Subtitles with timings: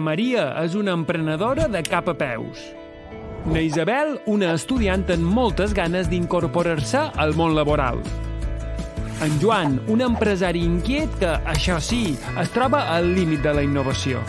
[0.00, 2.62] Na Maria és una emprenedora de cap a peus.
[3.52, 8.00] Na Isabel, una estudiant amb moltes ganes d'incorporar-se al món laboral.
[9.20, 14.24] En Joan, un empresari inquiet que, això sí, es troba al límit de la innovació.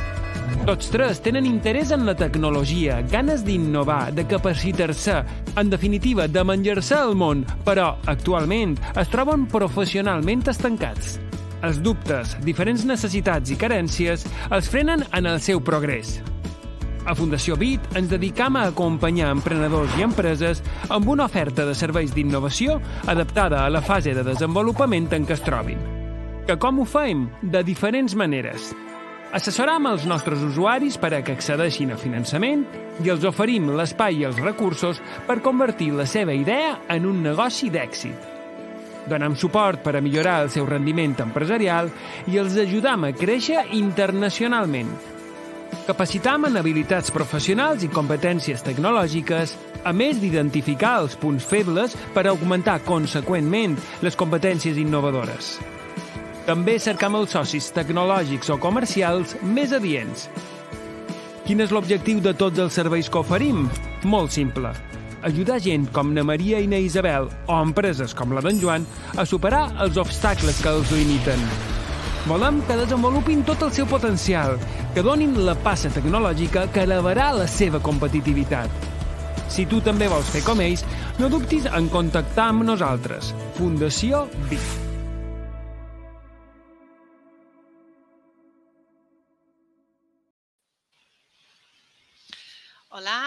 [0.67, 5.21] Tots tres tenen interès en la tecnologia, ganes d'innovar, de capacitar-se,
[5.55, 11.21] en definitiva, de menjar-se al món, però actualment es troben professionalment estancats.
[11.61, 16.17] Els dubtes, diferents necessitats i carències els frenen en el seu progrés.
[17.05, 22.13] A Fundació BIT ens dedicam a acompanyar emprenedors i empreses amb una oferta de serveis
[22.13, 22.79] d'innovació
[23.09, 25.81] adaptada a la fase de desenvolupament en què es trobin.
[26.45, 27.27] Que com ho fem?
[27.41, 28.71] De diferents maneres.
[29.37, 32.65] Assessoram els nostres usuaris per a que accedeixin a finançament
[33.05, 37.69] i els oferim l'espai i els recursos per convertir la seva idea en un negoci
[37.71, 38.40] d'èxit.
[39.09, 41.89] Donem suport per a millorar el seu rendiment empresarial
[42.29, 44.91] i els ajudam a créixer internacionalment.
[45.87, 52.77] Capacitam en habilitats professionals i competències tecnològiques, a més d'identificar els punts febles per augmentar
[52.85, 55.55] conseqüentment les competències innovadores.
[56.45, 60.29] També cercam els socis tecnològics o comercials més adients.
[61.45, 63.65] Quin és l'objectiu de tots els serveis que oferim?
[64.05, 64.75] Molt simple.
[65.23, 68.87] Ajudar gent com na Maria i na Isabel o empreses com la d'en Joan
[69.21, 71.45] a superar els obstacles que els limiten.
[72.25, 74.57] Volem que desenvolupin tot el seu potencial,
[74.95, 78.89] que donin la passa tecnològica que elevarà la seva competitivitat.
[79.51, 80.85] Si tu també vols fer com ells,
[81.19, 83.35] no dubtis en contactar amb nosaltres.
[83.57, 84.80] Fundació BIC.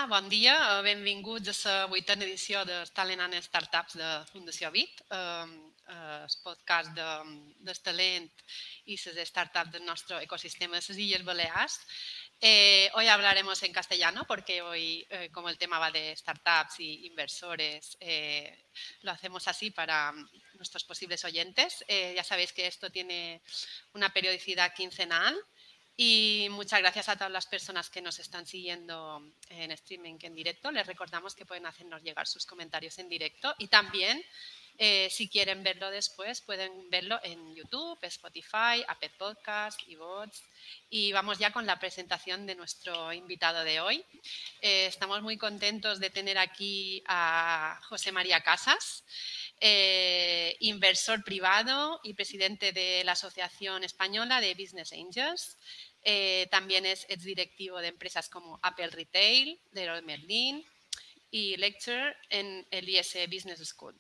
[0.05, 0.55] Hola, bon dia.
[0.61, 5.47] Eh, benvinguts a la vuitena edició de Talent en Startups de Fundació BIT, eh,
[5.95, 7.07] el podcast de,
[7.65, 8.29] del talent
[8.85, 11.79] i les startups del nostre ecosistema de Illes Balears.
[12.39, 17.07] Eh, hoy hablaremos en castellano porque hoy, eh, como el tema va de startups y
[17.07, 18.67] inversores, eh,
[19.01, 20.13] lo hacemos así para
[20.53, 21.83] nuestros posibles oyentes.
[21.89, 23.41] Eh, ya sabéis que esto tiene
[23.95, 25.35] una periodicidad quincenal
[25.97, 30.73] y muchas gracias a todas las personas que nos están siguiendo en streaming en directo.
[30.73, 34.25] Les recordamos que pueden hacernos llegar sus comentarios en directo y también
[34.77, 40.43] eh, si quieren verlo después pueden verlo en YouTube, Spotify, Apple Podcast, iVoox.
[40.91, 44.05] Y vamos ya con la presentación de nuestro invitado de hoy.
[44.61, 49.05] Eh, estamos muy contentos de tener aquí a José María Casas.
[49.61, 55.57] Eh, inversor privado y presidente de la Asociación Española de Business Angels.
[56.03, 60.65] Eh, también es exdirectivo de empresas como Apple Retail, Leroy Merlin
[61.31, 63.99] y lecturer en el IS Business School.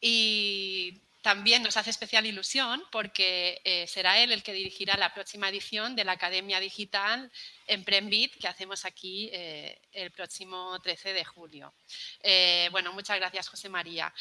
[0.00, 5.48] Y también nos hace especial ilusión porque eh, será él el que dirigirá la próxima
[5.48, 7.30] edición de la Academia Digital
[7.66, 11.74] en Prembit que hacemos aquí el próximo 13 de julio.
[12.70, 14.12] Bueno, muchas gracias José María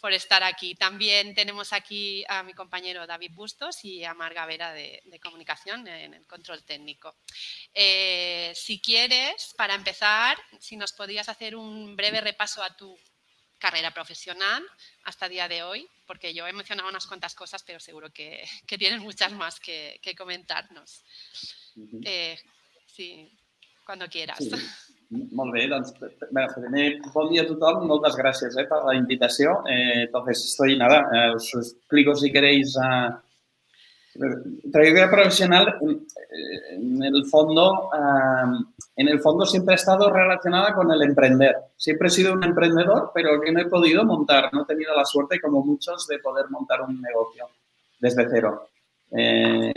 [0.00, 0.74] por estar aquí.
[0.74, 5.86] También tenemos aquí a mi compañero David Bustos y a Marga Vera de, de Comunicación
[5.86, 7.16] en el control técnico.
[8.54, 12.98] si quieres, para empezar, si nos podías hacer un breve repaso a tu
[13.58, 14.64] carrera profesional
[15.04, 18.48] hasta el día de hoy, porque yo he mencionado unas cuantas cosas, pero seguro que,
[18.66, 21.04] que tienes muchas más que, que comentarnos.
[21.76, 22.02] Uh -huh.
[22.04, 22.40] eh,
[22.86, 23.30] sí,
[23.84, 24.38] cuando quieras.
[24.38, 24.50] Sí.
[25.08, 26.10] Molt bé, doncs, bé,
[26.52, 29.62] primer, bon dia a tothom, moltes gràcies eh, per la invitació.
[29.64, 33.16] Eh, entonces, estoy, nada, eh, os explico si queréis uh,
[34.70, 37.88] trayectoria profesional, en el fondo,
[38.96, 41.56] en el fondo siempre ha estado relacionada con el emprender.
[41.76, 45.06] Siempre he sido un emprendedor, pero que no he podido montar, no he tenido la
[45.06, 47.48] suerte, como muchos, de poder montar un negocio
[48.00, 48.68] desde cero.
[49.10, 49.72] Eh,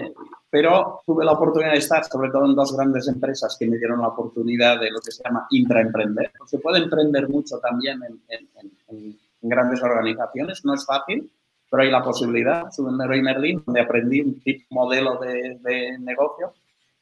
[0.49, 4.01] pero tuve la oportunidad de estar, sobre todo en dos grandes empresas que me dieron
[4.01, 6.31] la oportunidad de lo que se llama intraemprender.
[6.45, 11.31] Se puede emprender mucho también en, en, en grandes organizaciones, no es fácil,
[11.71, 12.67] pero hay la posibilidad.
[12.67, 16.53] Estuve en Leroy Merlin, donde aprendí un tipo modelo de, de negocio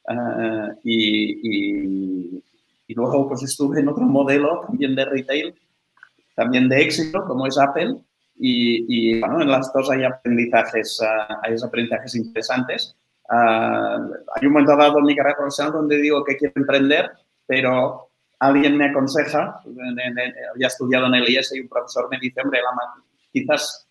[0.07, 2.43] uh, y, y,
[2.87, 5.55] y, luego pues estuve en otro modelo también de retail,
[6.35, 7.95] también de éxito, como es Apple.
[8.41, 12.95] Y, y bueno, en las dos hay aprendizajes, uh, hay aprendizajes interesantes.
[13.29, 17.11] Uh, hay un momento dado en mi carrera profesional donde digo que quiero emprender,
[17.45, 18.09] pero
[18.39, 19.59] alguien me aconseja,
[20.53, 23.87] había estudiado en el IES y un profesor me dice, hombre, la, quizás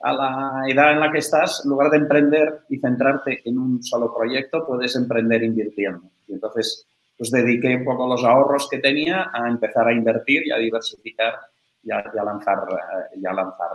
[0.00, 3.82] a la edad en la que estás, en lugar de emprender y centrarte en un
[3.82, 6.08] solo proyecto, puedes emprender invirtiendo.
[6.28, 6.86] Y entonces,
[7.16, 11.34] pues dediqué un poco los ahorros que tenía a empezar a invertir y a diversificar
[11.82, 12.58] y a, y a lanzar,
[13.16, 13.68] y a lanzar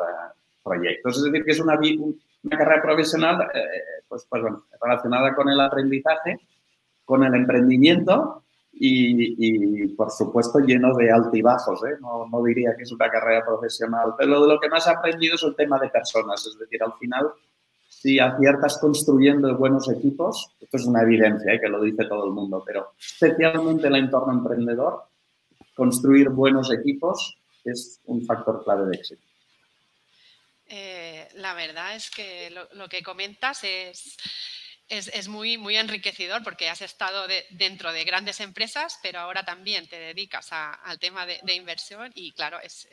[0.64, 1.18] proyectos.
[1.18, 5.60] Es decir, que es una, una carrera profesional eh, pues, pues bueno, relacionada con el
[5.60, 6.40] aprendizaje
[7.06, 8.44] con el emprendimiento
[8.76, 11.84] y, por supuesto lleno de altibajos.
[11.84, 11.98] ¿eh?
[12.02, 15.36] No, no, diría que es una carrera profesional, pero de lo que más he aprendido
[15.36, 16.46] es el tema de personas.
[16.46, 17.30] Es decir, al final,
[17.88, 21.60] si aciertas construyendo buenos equipos, esto es una evidencia ¿eh?
[21.60, 25.04] que lo dice todo el mundo, pero especialmente en el entorno emprendedor,
[25.76, 29.24] construir buenos equipos es un factor clave de éxito.
[30.66, 34.18] Eh, la verdad es que lo que comentas es
[34.90, 39.98] es, muy, muy enriquecedor porque has estado dentro de grandes empresas, pero ahora también te
[39.98, 42.88] dedicas al tema de, inversión y claro, es,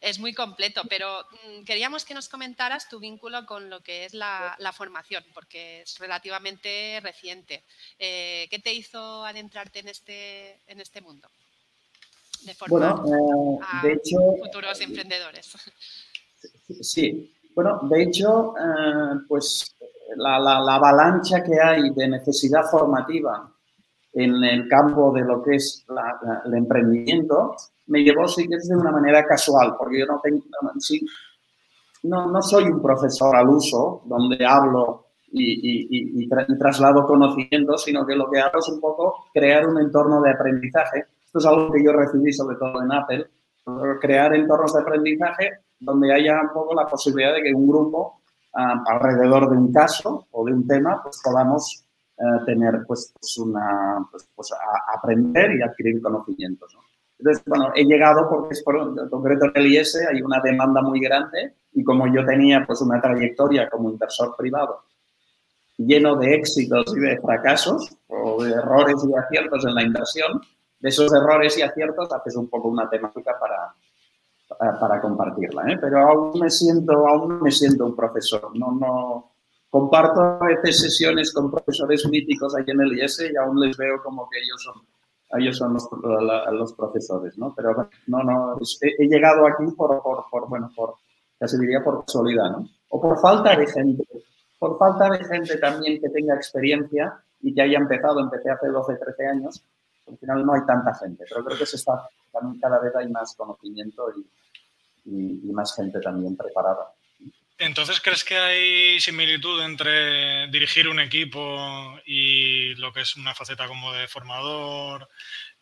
[0.00, 0.82] es, muy completo.
[0.88, 5.82] Pero mm, queríamos que nos comentaras tu vínculo con lo que es la, formación, porque
[5.82, 7.64] es relativamente reciente.
[7.98, 11.28] Eh, ¿Qué te hizo adentrarte en este, en este mundo?
[12.44, 15.52] De formar bueno, eh, de hecho, futuros emprendedores.
[16.80, 19.76] Sí, bueno, de hecho, eh, pues
[20.16, 23.52] la, la, avalancha que hay de necesidad formativa
[24.12, 25.84] en el campo de lo que es
[26.44, 27.54] el emprendimiento
[27.88, 30.42] me llevó, sí que es de una manera casual, porque yo no tengo,
[30.78, 31.04] sí,
[32.04, 38.14] no, no soy un profesor al uso donde hablo y, y, traslado conocimiento, sino que
[38.14, 41.06] lo que hago es un poco crear un entorno de aprendizaje.
[41.28, 43.28] Esto es algo que yo recibí sobre todo en Apple,
[44.00, 48.22] crear entornos de aprendizaje donde haya un poco la posibilidad de que un grupo
[48.54, 51.84] alrededor de un caso o de un tema, pues podamos
[52.16, 54.50] eh, tener pues, pues una, pues, pues
[54.96, 56.74] aprender y adquirir conocimientos.
[57.18, 60.80] Entonces, bueno, he llegado porque es por, en concreto en el IS hay una demanda
[60.80, 64.82] muy grande y como yo tenía pues una trayectoria como inversor privado
[65.76, 70.40] lleno de éxitos y de fracasos o de errores y aciertos en la inversión,
[70.80, 73.74] de esos errores y aciertos haces un poco una temática para,
[74.78, 75.78] para compartirla, ¿eh?
[75.80, 78.56] pero aún me siento, aún me siento un profesor.
[78.56, 79.32] No, no
[79.70, 84.02] comparto a veces sesiones con profesores míticos ahí en el IS y aún les veo
[84.02, 84.82] como que ellos son,
[85.38, 85.88] ellos son los,
[86.52, 87.54] los profesores, ¿no?
[87.54, 90.94] Pero no, no, he, llegado aquí por, por, por, bueno, por,
[91.38, 92.68] casi diría por casualidad, ¿no?
[92.90, 94.04] O por falta de gente,
[94.58, 98.96] por falta de gente también que tenga experiencia y que haya empezado, empecé hace 12,
[98.96, 99.62] 13 años,
[100.08, 103.08] al final no hay tanta gente, pero creo que se está, también cada vez hay
[103.08, 106.92] más conocimiento y, y, más gente también preparada.
[107.58, 113.66] Entonces, ¿crees que hay similitud entre dirigir un equipo y lo que es una faceta
[113.66, 115.08] como de formador?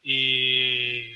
[0.03, 1.15] Y,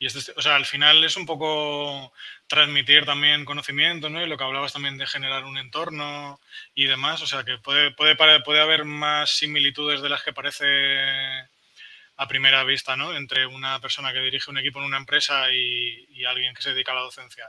[0.00, 2.12] este, o sea, al final es un poco
[2.48, 4.20] transmitir también conocimiento, ¿no?
[4.20, 6.40] Y lo que hablabas también de generar un entorno
[6.74, 7.22] y demás.
[7.22, 10.66] O sea, que puede, puede, puede haber más similitudes de las que parece
[12.20, 13.16] a primera vista, ¿no?
[13.16, 16.92] Entre una persona que dirige un equipo en una empresa y, alguien que se dedica
[16.92, 17.46] a la docencia.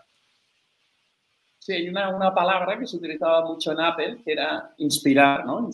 [1.60, 5.70] Sí, hay una, palabra que se utilizaba mucho en Apple que era inspirar, ¿no?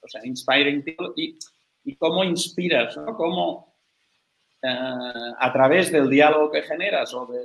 [0.00, 1.08] O sea, inspiring people.
[1.16, 3.16] Y, cómo inspiras, ¿no?
[3.16, 3.74] Cómo
[4.62, 7.44] eh, a través del diálogo que generas o de,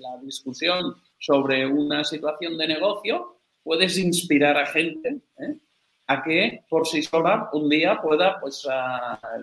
[0.00, 5.60] la discusión sobre una situación de negocio, puedes inspirar a gente ¿eh?
[6.10, 8.66] A que por sí sola un día pueda, pues,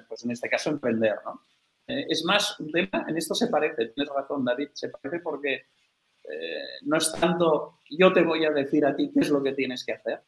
[0.09, 1.15] pues en este caso, emprender.
[1.24, 1.41] ¿no?
[1.88, 5.53] Eh, es más, un tema, en esto se parece, tienes razón, David, se parece porque
[5.53, 9.53] eh, no es tanto yo te voy a decir a ti qué es lo que
[9.53, 10.19] tienes que hacer,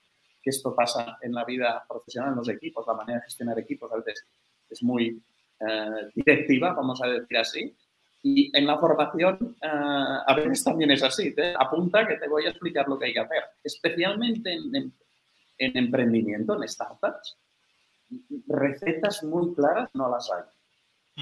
[0.41, 3.91] que esto pasa en la vida profesional, en los equipos, la manera de gestionar equipos
[3.91, 4.25] a veces
[4.69, 5.21] es muy
[5.59, 7.75] eh, directiva, vamos a decir así,
[8.23, 12.49] y en la formación a veces también es así, te apunta que te voy a
[12.49, 14.93] explicar lo que hay que hacer, especialmente en en
[15.59, 17.37] emprendimiento, en startups,
[18.47, 20.43] recetas muy claras no las hay.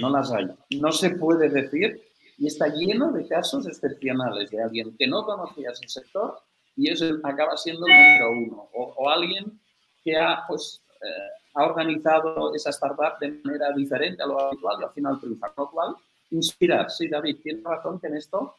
[0.02, 0.48] No las hay.
[0.80, 2.02] No se puede decir,
[2.38, 6.40] y está lleno de casos excepcionales de alguien que no conocía ese sector
[6.76, 8.70] y eso acaba siendo el número uno.
[8.74, 9.60] O, alguien
[10.04, 14.84] que ha, pues, eh, ha organizado esa startup de manera diferente a lo habitual y
[14.84, 15.52] al final triunfa.
[15.54, 15.96] Con lo cual,
[16.30, 16.92] inspirar.
[16.92, 18.58] Sí, David, tienes razón que en esto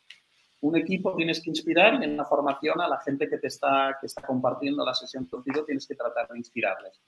[0.61, 3.97] un equipo tienes que inspirar y en la formación a la gente que te está,
[4.00, 7.00] que está compartiendo la sesión contigo tienes que tratar de inspirarles.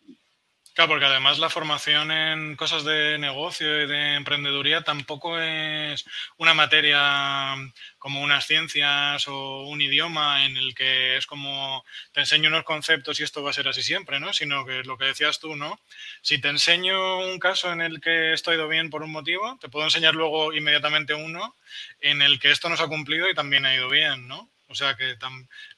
[0.74, 6.04] Claro, porque además la formación en cosas de negocio y de emprendeduría tampoco es
[6.38, 7.54] una materia
[7.98, 13.18] como unas ciencias o un idioma en el que es como te enseño unos conceptos
[13.20, 14.32] y esto va a ser así siempre, ¿no?
[14.32, 15.78] Sino que lo que decías tú, ¿no?
[16.22, 19.58] Si te enseño un caso en el que esto ha ido bien por un motivo,
[19.60, 21.56] te puedo enseñar luego inmediatamente uno
[22.00, 24.48] en el que esto no se ha cumplido y también ha ido bien, ¿no?
[24.70, 25.16] O sea que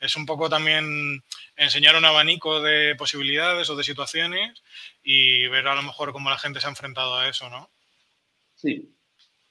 [0.01, 1.23] es un poco también
[1.57, 4.63] enseñar un abanico de posibilidades o de situaciones
[5.03, 7.71] y ver a lo mejor cómo la gente se ha enfrentado a eso, ¿no?
[8.55, 8.95] Sí.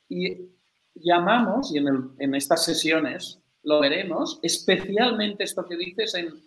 [0.09, 0.37] Y
[0.93, 6.39] llamamos, y en, estas sesiones lo veremos, especialmente esto que dices en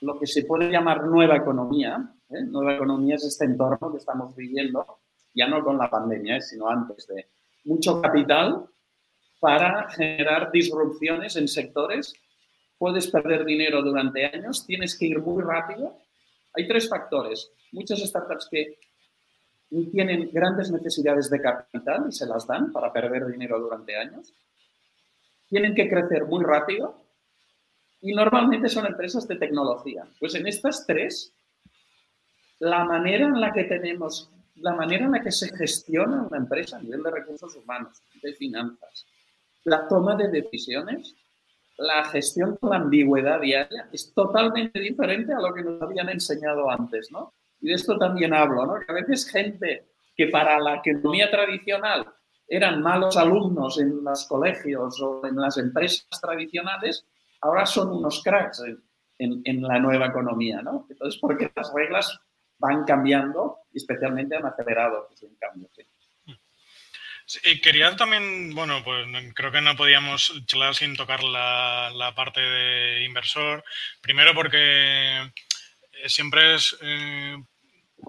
[0.00, 2.12] lo que se puede llamar nueva economía.
[2.30, 2.42] ¿eh?
[2.42, 4.98] Nueva economía es este entorno que estamos viviendo,
[5.32, 6.42] ya no con la pandemia, ¿eh?
[6.42, 7.28] sino antes de
[7.64, 8.66] mucho capital
[9.40, 12.14] para generar disrupciones en sectores.
[12.78, 15.96] Puedes perder dinero durante años, tienes que ir muy rápido.
[16.54, 17.50] Hay tres factores.
[17.72, 18.78] Muchas startups que
[19.92, 24.32] tienen grandes necesidades de capital y se las dan para perder dinero durante años.
[25.48, 27.02] Tienen que crecer muy rápido
[28.00, 30.06] y normalmente son empresas de tecnología.
[30.18, 31.32] Pues en estas tres,
[32.58, 36.76] la manera en la que tenemos, la manera en la que se gestiona una empresa
[36.76, 39.06] a nivel de recursos humanos, de finanzas,
[39.64, 41.16] la toma de decisiones,
[41.76, 46.70] la gestión con la ambigüedad diaria es totalmente diferente a lo que nos habían enseñado
[46.70, 47.34] antes, ¿no?
[47.60, 48.74] Y de esto también hablo, ¿no?
[48.80, 52.06] Que a veces gente que para la economía tradicional
[52.46, 57.06] eran malos alumnos en los colegios o en las empresas tradicionales,
[57.40, 58.62] ahora son unos cracks
[59.18, 60.86] en, la nueva economía, ¿no?
[60.90, 62.18] Entonces, porque las reglas
[62.58, 65.68] van cambiando, especialmente han acelerado ese cambio.
[67.44, 73.04] Y quería también, bueno, pues creo que no podíamos charlar sin tocar la, parte de
[73.04, 73.62] inversor.
[74.00, 75.30] Primero porque
[76.06, 77.36] siempre es eh,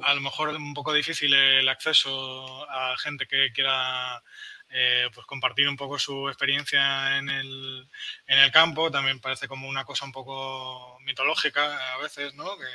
[0.04, 4.24] a lo mejor un poco difícil el acceso a gente que quiera
[4.70, 7.88] eh, pues compartir un poco su experiencia en el,
[8.26, 8.90] en el, campo.
[8.90, 12.58] También parece como una cosa un poco mitológica a veces, ¿no?
[12.58, 12.66] Que,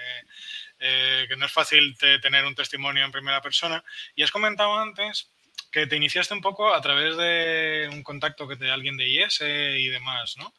[0.79, 3.83] eh, que no es fácil tener un testimonio en primera persona.
[4.15, 5.31] Y has comentado antes
[5.71, 9.41] que te iniciaste un poco a través de un contacto que de alguien de IS
[9.41, 10.53] y demás, ¿no?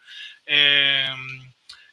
[0.46, 1.08] Eh,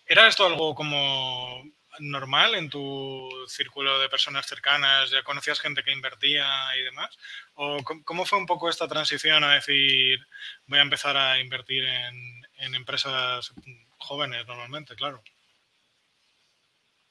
[0.06, 1.64] ¿Era esto algo como
[2.00, 5.11] normal en tu círculo de personas cercanas?
[5.11, 6.47] ¿Ya conocías gente que invertía
[6.78, 7.16] y demás?
[7.54, 10.18] ¿O cómo fue un poco esta transición a decir,
[10.66, 12.44] voy a empezar a invertir en,
[12.75, 13.52] empresas
[13.99, 15.23] jóvenes normalmente, claro?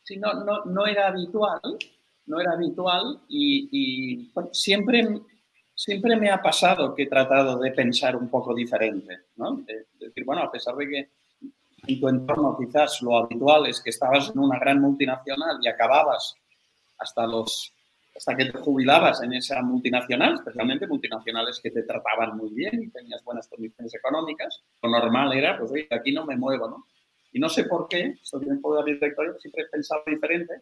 [0.04, 1.62] Sí, no, no, no era habitual,
[2.26, 5.08] no era habitual y, siempre,
[5.76, 9.58] siempre me ha pasado que he tratado de pensar un poco diferente, ¿no?
[9.58, 11.10] De, decir, bueno, a pesar de que
[11.88, 16.36] en tu entorno quizás lo habitual es que estabas en una gran multinacional y acababas
[16.98, 17.74] hasta los
[18.16, 22.90] hasta que te jubilabas en esa multinacional, especialmente multinacionales que te trataban muy bien y
[22.92, 26.86] tenías buenas condiciones económicas, lo normal era, pues oye, aquí no me muevo, ¿no?
[27.32, 30.62] Y no sé por qué, esto tiene poder directorio, siempre he pensado diferente.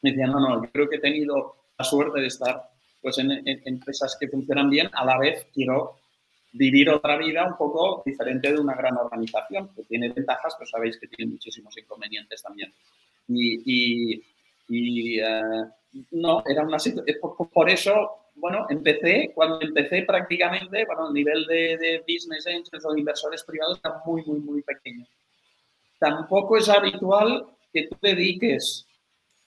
[0.00, 2.71] Me decían, no, no, yo creo que he tenido la suerte de estar
[3.02, 5.96] pues, en, en empresas que funcionan bien, a la vez quiero
[6.52, 10.98] vivir otra vida un poco diferente de una gran organización, que tiene ventajas, pero sabéis
[10.98, 12.72] que tiene muchísimos inconvenientes también.
[13.28, 14.22] Y,
[14.68, 15.42] y, eh,
[16.12, 17.16] no, era una situación,
[17.52, 22.96] por, eso, bueno, empecé, cuando empecé prácticamente, bueno, el nivel de, de business angels o
[22.96, 25.06] inversores privados está muy, muy, muy pequeño.
[25.98, 28.86] Tampoco es habitual que tú dediques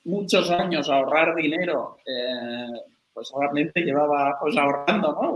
[0.06, 2.82] muchos años a ahorrar dinero, eh,
[3.16, 5.36] pues realmente llevaba pues ahorrando, ¿no?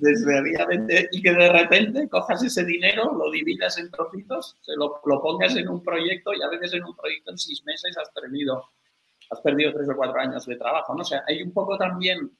[0.00, 5.20] desgraciadamente, y que de repente cojas ese dinero, lo dividas en trocitos, se lo, lo,
[5.20, 8.64] pongas en un proyecto y a veces en un proyecto en seis meses has perdido,
[9.30, 10.94] has perdido tres o cuatro años de trabajo.
[10.94, 11.02] ¿no?
[11.02, 12.30] O sea, hay un poco también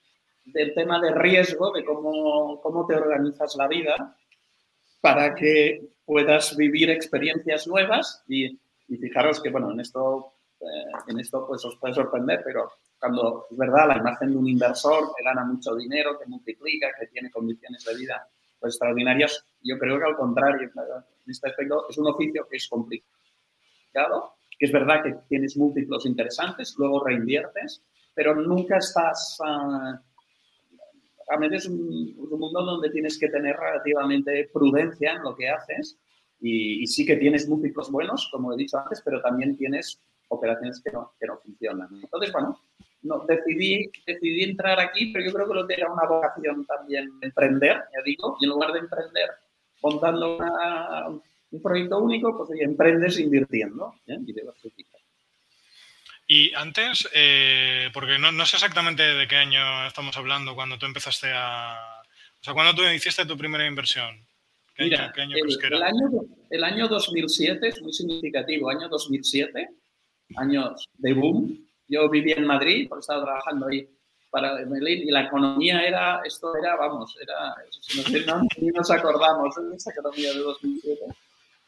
[0.47, 4.17] del tema de riesgo, de cómo, cómo te organizas la vida
[5.03, 11.21] para que puedas vivir experiencias nuevas y, y fijaros que, bueno, en esto, eh, en
[11.21, 12.73] esto pues os puede sorprender, pero
[13.05, 17.07] cuando es verdad la imagen de un inversor que gana mucho dinero, que multiplica, que
[17.09, 18.27] tiene condiciones de vida
[18.59, 22.67] pues, extraordinarias, yo creo que al contrario, en este aspecto es un oficio que es
[22.67, 27.83] complicado, que es verdad que tienes múltiplos interesantes, luego reinviertes,
[28.15, 29.39] pero nunca estás...
[29.41, 29.99] Uh,
[31.29, 35.99] realmente es un, mundo donde tienes que tener relativamente prudencia en lo que haces
[36.41, 40.81] y, y, sí que tienes múltiplos buenos, como he dicho antes, pero también tienes operaciones
[40.83, 41.89] que no, que no funcionan.
[42.03, 42.59] Entonces, bueno,
[43.05, 47.11] no, decidí, decidí entrar aquí, pero yo creo que lo que era una vocación también
[47.21, 49.31] emprender, ya digo, y en lugar de emprender
[49.83, 50.39] montando
[51.51, 54.17] un proyecto único, pues oye, emprendes invirtiendo ¿eh?
[56.27, 60.79] y Y antes, eh, porque no, no, sé exactamente de qué año estamos hablando cuando
[60.79, 62.03] tú empezaste a...
[62.41, 64.19] O sea, cuando tú hiciste tu primera inversión.
[64.75, 66.11] ¿Qué Mira, año, el, el, año,
[66.51, 69.69] el año 2007 es muy significativo, año 2007,
[70.37, 73.89] años de boom, yo vivía en Madrid, porque estaba trabajando ahí
[74.31, 77.55] para Berlín y la economía era, esto era, vamos, era,
[78.27, 81.01] no, ni nos acordamos de esa economía de 2007.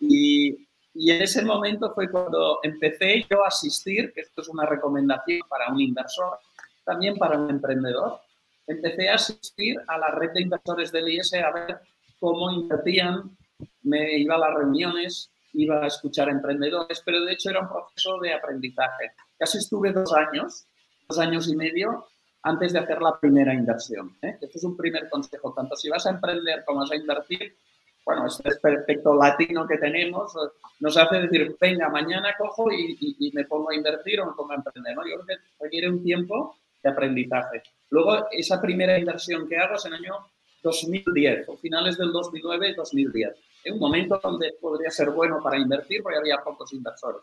[0.00, 5.40] Y, y en ese momento fue cuando empecé yo a asistir, esto es una recomendación
[5.48, 6.38] para un inversor,
[6.84, 8.20] también para un emprendedor,
[8.66, 11.80] empecé a asistir a la red de inversores del IS a ver
[12.18, 13.36] cómo invertían,
[13.82, 17.68] me iba a las reuniones iba a escuchar a emprendedores, pero de hecho era un
[17.68, 19.12] proceso de aprendizaje.
[19.38, 20.66] Casi estuve dos años,
[21.08, 22.06] dos años y medio,
[22.42, 24.16] antes de hacer la primera inversión.
[24.22, 24.38] ¿eh?
[24.40, 27.56] Este es un primer consejo, tanto si vas a emprender como vas a invertir,
[28.04, 30.32] bueno, este perfecto latino que tenemos
[30.78, 34.54] nos hace decir, venga, mañana cojo y, me pongo a invertir o me pongo a
[34.54, 34.94] emprender.
[34.94, 35.02] ¿no?
[35.04, 37.64] Yo creo que requiere un tiempo de aprendizaje.
[37.90, 40.14] Luego, esa primera inversión que hago es en el año
[40.62, 43.34] 2010, o finales del 2009-2010.
[43.64, 47.22] En un momento donde podría ser bueno para invertir porque había pocos inversores.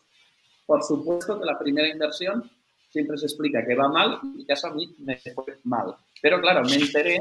[0.65, 2.49] Por supuesto que la primera inversión
[2.89, 5.95] siempre se explica que va mal, y mi caso a mí me fue mal.
[6.21, 7.19] Pero claro, me enteré,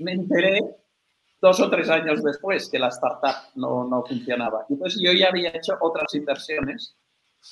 [0.00, 0.60] me enteré
[1.40, 4.66] dos o tres años después que la startup no, no funcionaba.
[4.68, 6.96] Entonces yo ya había hecho otras inversiones,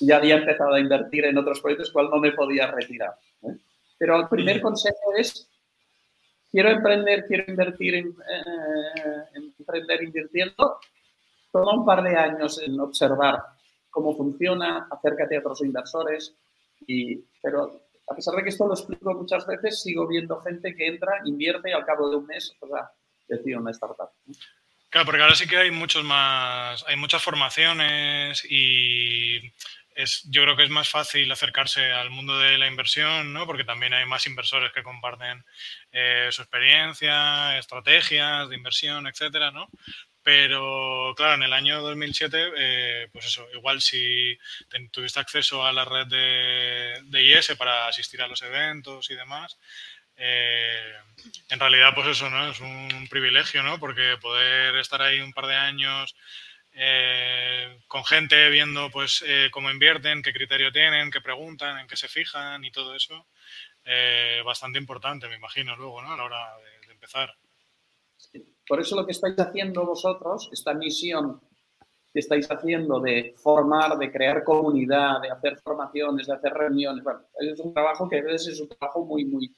[0.01, 3.15] ya había empezado a invertir en otros proyectos, cual no me podía retirar.
[3.43, 3.55] ¿eh?
[3.97, 5.47] Pero el primer consejo es,
[6.51, 10.79] quiero emprender, quiero invertir en, eh, emprender invirtiendo,
[11.51, 13.43] toma un par de años en observar
[13.93, 16.35] cómo funciona, acércate a otros inversores,
[16.87, 20.87] y, pero a pesar de que esto lo explico muchas veces, sigo viendo gente que
[20.87, 22.91] entra, invierte y al cabo de un mes, o sea,
[23.27, 24.09] decir una startup.
[24.89, 29.37] Claro, porque ahora sí que hay muchos más, hay muchas formaciones y
[29.95, 33.45] es, yo creo que es más fácil acercarse al mundo de la inversión, ¿no?
[33.45, 35.45] Porque también hay más inversores que comparten
[35.91, 39.69] eh, su experiencia, estrategias de inversión, etcétera, ¿no?
[40.23, 44.37] Pero claro, en el año 2007, eh, pues eso, igual si
[44.91, 49.57] tuviste acceso a la red de, de IS para asistir a los eventos y demás,
[50.15, 50.93] eh,
[51.49, 52.49] en realidad, pues eso, ¿no?
[52.49, 53.79] Es un privilegio, ¿no?
[53.79, 56.15] Porque poder estar ahí un par de años
[56.73, 61.97] eh, con gente viendo, pues, eh, cómo invierten, qué criterio tienen, qué preguntan, en qué
[61.97, 63.27] se fijan y todo eso,
[64.45, 66.13] bastante importante, me imagino, luego, ¿no?
[66.13, 67.35] A la hora de empezar.
[68.67, 71.41] Por eso lo que estáis haciendo vosotros, esta misión
[72.13, 77.03] que estáis haciendo de formar, de crear comunidad, de hacer formaciones, de hacer reuniones,
[77.39, 79.53] es un trabajo que a veces es un trabajo muy, muy,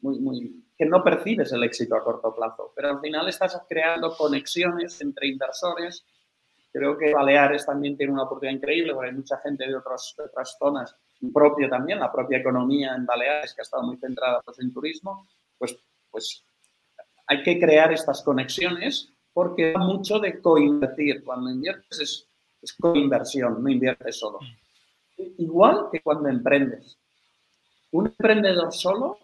[0.00, 4.16] muy, muy, que no percibes el éxito a corto plazo, pero al final estás creando
[4.16, 6.04] conexiones entre inversores.
[6.72, 10.56] Creo que Baleares también tiene una oportunidad increíble, porque hay mucha gente de, otras otras
[10.58, 10.96] zonas,
[11.32, 15.26] propia también, la propia economía en Baleares, que ha estado muy centrada pues, en turismo,
[15.58, 15.76] pues,
[16.10, 16.44] pues
[17.28, 21.22] hay que crear estas conexiones porque va mucho de coinvertir.
[21.22, 22.28] Cuando inviertes es,
[22.60, 24.40] es coinversión, no inviertes solo.
[25.16, 26.98] Igual que cuando emprendes.
[27.92, 29.18] Un emprendedor solo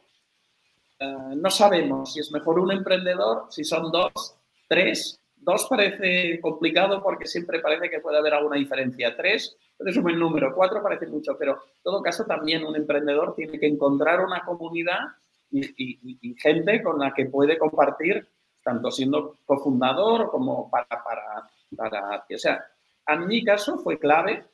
[0.98, 4.36] eh, no sabemos si es mejor un emprendedor, si son dos,
[4.68, 5.18] tres.
[5.36, 9.14] Dos parece complicado porque siempre parece que puede haber alguna diferencia.
[9.14, 13.34] Tres es un buen número, cuatro parece mucho, pero en todo caso también un emprendedor
[13.34, 15.00] tiene que encontrar una comunidad
[15.50, 18.26] y, gente con la que puede compartir,
[18.62, 22.26] tanto siendo cofundador como para, para, para...
[22.32, 22.64] O sea,
[23.06, 24.44] en mi caso fue clave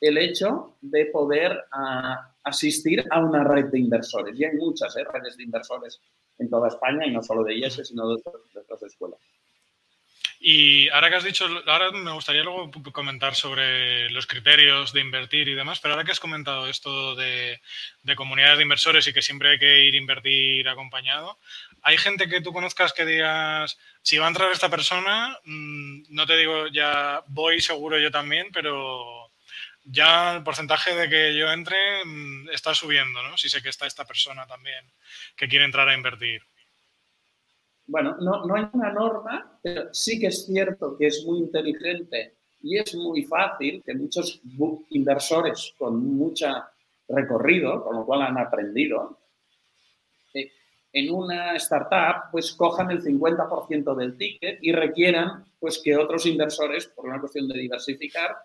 [0.00, 4.38] el hecho de poder ah, asistir a una red de inversores.
[4.38, 5.04] Y hay muchas ¿eh?
[5.04, 6.00] redes de inversores
[6.38, 9.18] en toda España y no solo de IES, sino de, otras escuelas.
[10.40, 15.48] Y ahora que has dicho, ahora me gustaría luego comentar sobre los criterios de invertir
[15.48, 17.60] y demás, pero ahora que has comentado esto de,
[18.02, 21.38] de, comunidades de inversores y que siempre hay que ir a invertir acompañado,
[21.82, 26.26] ¿hay gente que tú conozcas que digas, si va a entrar esta persona, mm, no
[26.26, 29.32] te digo ya voy seguro yo también, pero
[29.90, 33.36] ya el porcentaje de que yo entre mm, está subiendo, ¿no?
[33.36, 34.84] Si sé que está esta persona también
[35.36, 36.42] que quiere entrar a invertir.
[37.88, 42.36] Bueno, no, no hay una norma, pero sí que es cierto que es muy inteligente
[42.60, 44.42] y es muy fácil que muchos
[44.90, 46.46] inversores con mucho
[47.08, 49.18] recorrido, con lo cual han aprendido,
[50.34, 50.52] eh,
[50.92, 56.88] en una startup pues cojan el 50% del ticket y requieran pues que otros inversores,
[56.88, 58.36] por una cuestión de diversificar,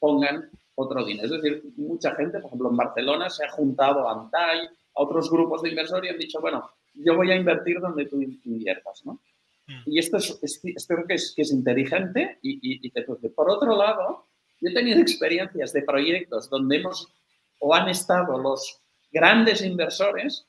[0.00, 1.26] pongan otro dinero.
[1.26, 5.30] Es decir, mucha gente, por ejemplo, en Barcelona se ha juntado a Antai, a otros
[5.30, 6.68] grupos de inversores y han dicho, bueno,
[7.04, 9.20] yo voy a invertir donde tú inviertas, ¿no?
[9.66, 9.82] Mm.
[9.86, 14.26] Y esto, es, creo que es, que es inteligente y, y, te Por otro lado,
[14.60, 17.12] yo he tenido experiencias de proyectos donde hemos
[17.60, 18.80] o han estado los
[19.12, 20.46] grandes inversores,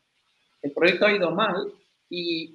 [0.62, 1.74] el proyecto ha ido mal
[2.10, 2.54] y,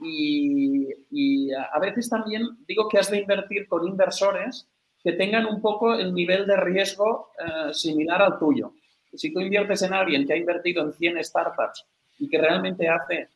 [1.11, 4.69] y, a veces también digo que has de invertir con inversores
[5.03, 8.73] que tengan un poco el nivel de riesgo eh, similar al tuyo.
[9.13, 11.85] Si tú inviertes en alguien que ha invertido en 100 startups
[12.19, 13.29] y que realmente hace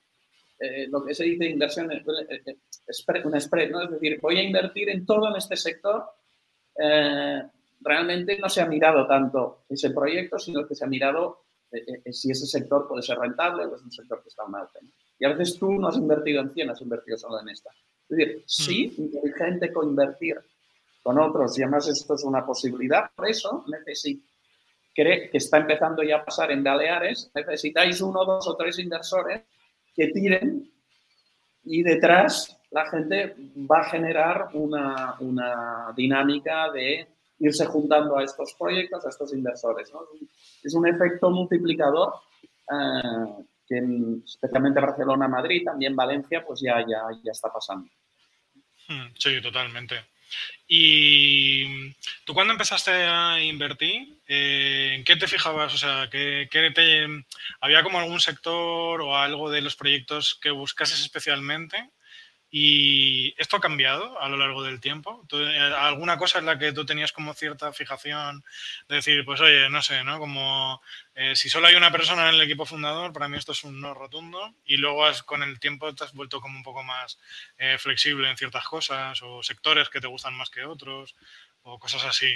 [0.59, 2.03] eh, lo que se dice inversión, eh,
[3.25, 3.83] un spread, ¿no?
[3.83, 6.05] es decir, voy a invertir en todo en este sector,
[7.81, 11.45] realmente no se ha mirado tanto ese proyecto, sino que se ha mirado
[12.11, 14.69] si ese sector puede ser rentable o es un sector que está mal.
[15.19, 17.71] Y a veces tú no has invertido en 100, has invertido solo en esta.
[18.09, 19.03] Es decir, sí, mm.
[19.03, 20.39] inteligente coinvertir
[21.03, 23.11] con otros y además esto es una posibilidad.
[23.15, 24.27] Por eso necesito,
[24.95, 29.43] cree que está empezando ya a pasar en Baleares, necesitáis uno, dos o tres inversores
[29.99, 30.71] que tiren
[31.65, 33.35] y detrás la gente
[33.69, 37.09] va a generar una, una dinámica de
[37.41, 39.91] irse juntando a estos proyectos, a estos inversores.
[40.63, 42.15] Es un efecto multiplicador
[42.71, 43.83] eh, que
[44.25, 47.91] especialmente Barcelona, Madrid, también Valencia, pues ya, ya, ya está pasando.
[48.89, 49.97] Hmm, sí, totalmente.
[50.67, 51.93] ¿Y
[52.25, 55.75] tú cuando empezaste a invertir, eh, en qué te fijabas?
[55.75, 57.07] O sea, ¿qué, te,
[57.61, 61.91] ¿había como algún sector o algo de los proyectos que buscases especialmente?
[62.51, 65.27] ¿Y esto ha cambiado a lo largo del tiempo?
[65.33, 68.43] Eh, ¿Alguna cosa en la que tú tenías como cierta fijación
[68.89, 70.19] de decir, pues oye, no sé, ¿no?
[70.19, 70.81] Como
[71.15, 73.81] eh, si solo hay una persona en el equipo fundador, para mí esto es un
[73.81, 77.19] no rotundo y luego con el tiempo te has vuelto como un poco más
[77.59, 81.15] eh, flexible en ciertas cosas o sectores que te gustan más que otros
[81.65, 82.35] o cosas así.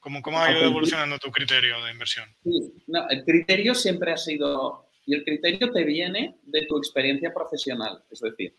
[0.00, 2.34] ¿Cómo, cómo ha ido evolucionando tu criterio de inversión?
[2.42, 7.34] Sí, no, el criterio siempre ha sido, y el criterio te viene de tu experiencia
[7.34, 8.54] profesional, es decir,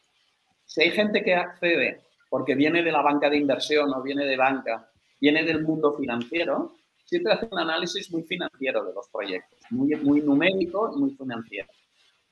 [0.69, 4.38] si hay gente que accede porque viene de la banca de inversión o viene de
[4.38, 4.88] banca,
[5.19, 10.21] viene del mundo financiero, siempre hace un análisis muy financiero de los proyectos, muy, muy
[10.21, 11.69] numérico y muy financiero.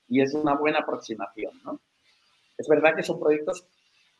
[0.06, 1.80] Y es una buena aproximación, ¿no?
[2.56, 3.66] Es verdad que son proyectos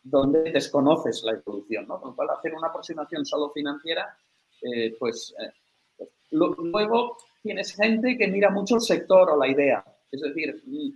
[0.02, 2.00] donde desconoces la evolución, ¿no?
[2.00, 4.18] Con lo cual, hacer una aproximación solo financiera,
[4.62, 5.52] eh, pues, eh,
[5.96, 9.84] pues luego tienes gente que mira mucho el sector o la idea.
[10.10, 10.90] Es decir, mm,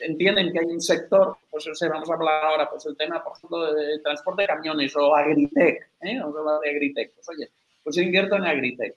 [0.00, 3.36] entienden que hay un sector, pues o vamos a hablar ahora, pues el tema, por
[3.36, 6.18] ejemplo, de transporte de camiones o agritech, ¿eh?
[6.20, 7.14] Vamos a hablar de agritech.
[7.14, 7.50] Pues oye,
[7.82, 8.94] pues yo invierto en agritech.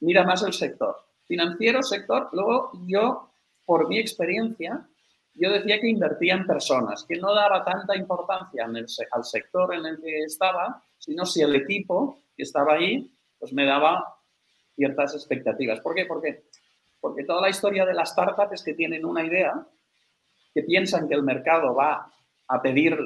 [0.00, 0.96] Mira más el sector.
[1.26, 2.28] Financiero, sector.
[2.32, 3.30] Luego yo,
[3.64, 4.86] por mi experiencia,
[5.34, 10.00] yo decía que invertía en personas, que no daba tanta importancia al sector en el
[10.00, 14.18] que estaba, sino si el equipo que estaba ahí, pues me daba
[14.76, 15.80] ciertas expectativas.
[15.80, 16.06] ¿Por qué?
[16.06, 16.44] Porque,
[17.00, 19.66] porque toda la historia de las startups es que tienen una idea
[20.54, 22.10] que piensan que el mercado va
[22.48, 22.98] a pedir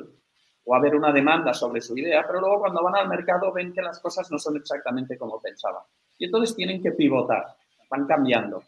[0.64, 3.72] o a haber una demanda sobre su idea, pero luego cuando van al mercado ven
[3.72, 5.82] que las cosas no son exactamente como pensaban.
[6.18, 7.46] Y entonces tienen que pivotar,
[7.88, 8.62] van cambiando.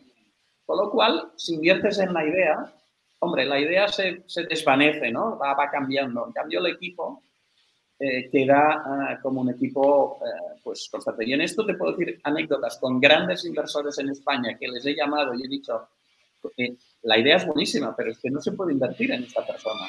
[0.65, 2.73] Con lo cual, si inviertes en la idea,
[3.21, 5.37] hombre, la idea se, se desvanece, ¿no?
[5.39, 6.27] Va, va, cambiando.
[6.27, 7.23] En cambio, el equipo
[7.99, 11.25] eh, queda ah, como un equipo eh, pues constante.
[11.27, 14.95] Y en esto te puedo decir anécdotas con grandes inversores en España que les he
[14.95, 15.89] llamado y he dicho,
[16.57, 16.77] eh,
[17.09, 19.89] la idea es buenísima, pero es que no se puede invertir en esta persona.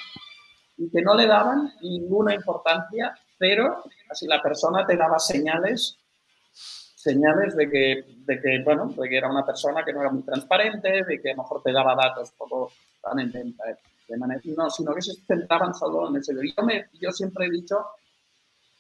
[0.78, 6.00] Y que no le daban ninguna importancia, pero así la persona te daba señales,
[6.54, 10.24] señales de que, de que, bueno, de que era una persona que no era muy
[10.24, 12.72] transparente, de que a lo mejor te daba datos poco
[14.08, 16.34] de manera, no, sino que se centraban solo en ese.
[16.34, 17.86] Yo, me, yo siempre he dicho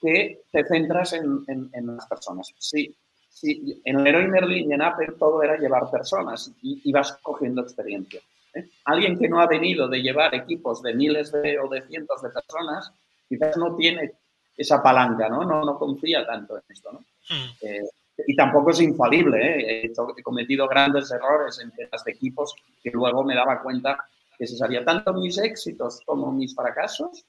[0.02, 2.54] que te centras en, en, en las personas.
[2.58, 2.96] Sí,
[3.30, 8.22] sí, en Leroy Merlin y en Apple todo era llevar personas y, vas cogiendo experiencia.
[8.54, 8.70] ¿eh?
[8.86, 12.30] Alguien que no ha venido de llevar equipos de miles de, o de cientos de
[12.30, 12.92] personas,
[13.28, 14.14] quizás no tiene
[14.58, 15.46] esa palanca, ¿no?
[15.46, 17.00] No, no confía tanto en esto, ¿no?
[17.00, 17.50] Hmm.
[17.62, 17.88] Eh,
[18.28, 19.86] y tampoco es infalible, ¿eh?
[19.86, 23.98] he, cometido grandes errores en temas de equipos que luego me daba cuenta
[24.38, 27.26] que se sabía tanto mis éxitos como mis fracasos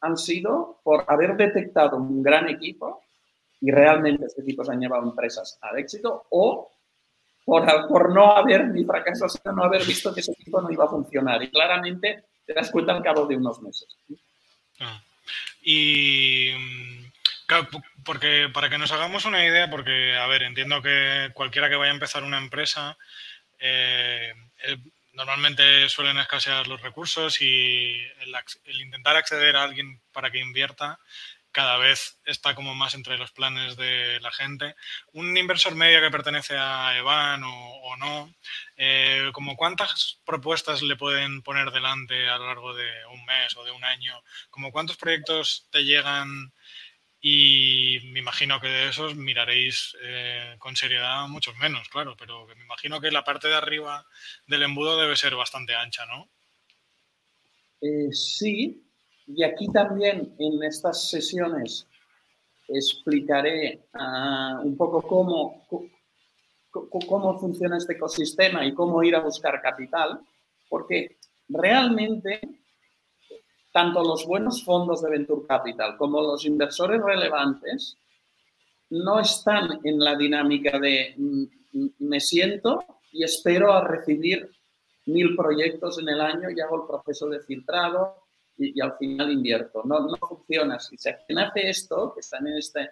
[0.00, 3.01] han sido por haber detectado un gran equipo
[3.62, 6.70] y realmente este tipo se han llevado empresas al éxito o
[7.44, 10.84] por, por no haber ni fracaso, sino no haber visto que ese equipo no iba
[10.84, 11.42] a funcionar.
[11.42, 13.88] Y claramente te das cuenta al cabo de unos meses.
[14.80, 15.00] Ah.
[15.62, 16.50] Y
[18.04, 21.92] porque para que nos hagamos una idea, porque, a ver, entiendo que cualquiera que vaya
[21.92, 22.96] a empezar una empresa,
[23.60, 24.34] eh,
[25.12, 30.98] normalmente suelen escasear los recursos y el, intentar acceder a alguien para que invierta
[31.52, 34.74] cada vez está como más entre los planes de la gente.
[35.12, 38.34] Un inversor medio que pertenece a Evan o, no,
[38.76, 43.64] eh, como cuántas propuestas le pueden poner delante a lo largo de un mes o
[43.64, 46.52] de un año, como cuántos proyectos te llegan
[47.24, 52.64] y me imagino que de esos miraréis eh, con seriedad muchos menos, claro, pero me
[52.64, 54.04] imagino que la parte de arriba
[54.48, 56.28] del embudo debe ser bastante ancha, ¿no?
[57.80, 58.84] Eh, sí,
[59.26, 61.86] y aquí también en estas sesiones
[62.68, 65.66] explicaré ah, un poco cómo,
[66.70, 70.20] cómo funciona este ecosistema y cómo ir a buscar capital,
[70.68, 72.40] porque realmente
[73.72, 77.96] tanto los buenos fondos de Venture Capital como los inversores relevantes
[78.90, 84.50] no están en la dinámica de mm, mm, me siento y espero a recibir
[85.06, 88.22] mil proyectos en el año y hago el proceso de filtrado
[88.70, 89.82] y, al final invierto.
[89.84, 90.96] No, no funciona así.
[90.96, 92.90] Si quien hace esto, que están en este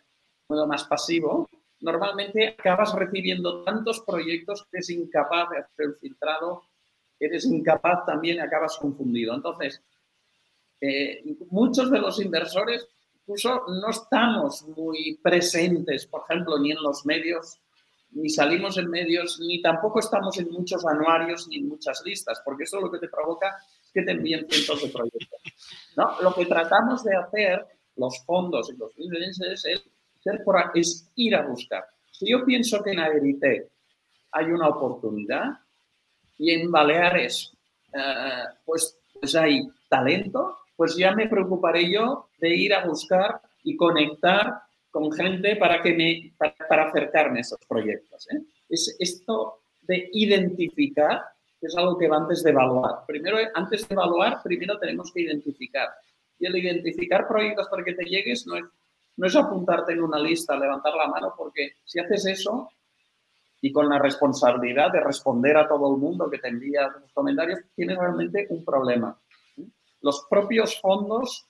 [0.48, 1.48] modo más pasivo,
[1.80, 6.62] normalmente acabas recibiendo tantos proyectos que eres incapaz de hacer el filtrado,
[7.18, 9.34] eres incapaz también, acabas confundido.
[9.34, 9.82] Entonces,
[10.80, 12.88] eh, muchos de los inversores
[13.22, 17.60] incluso no estamos muy presentes, por ejemplo, ni en los medios,
[18.10, 22.64] ni salimos en medios, ni tampoco estamos en muchos anuarios ni en muchas listas, porque
[22.64, 25.40] eso lo que te provoca es que envíen cientos de proyectos.
[25.96, 26.20] ¿no?
[26.22, 28.92] Lo que tratamos de hacer, los fondos y los
[30.44, 31.84] por, es ir a buscar.
[32.10, 33.68] Si yo pienso que en Agritech
[34.32, 35.58] hay una oportunidad
[36.38, 37.52] y en Baleares
[37.92, 43.76] eh, pues, pues hay talento, pues ya me preocuparé yo de ir a buscar y
[43.76, 48.26] conectar con gente para, que me, para, acercarme a esos proyectos.
[48.30, 48.42] ¿eh?
[48.68, 51.22] Es esto de identificar,
[51.66, 53.04] es algo que va antes de evaluar.
[53.06, 55.88] Primero, antes de evaluar, primero tenemos que identificar.
[56.38, 58.64] Y el identificar proyectos para que te llegues no es,
[59.16, 62.70] no es apuntarte en una lista, levantar la mano, porque si haces eso
[63.60, 67.60] y con la responsabilidad de responder a todo el mundo que te envía los comentarios,
[67.74, 69.18] tienes realmente un problema.
[70.00, 71.46] Los propios fondos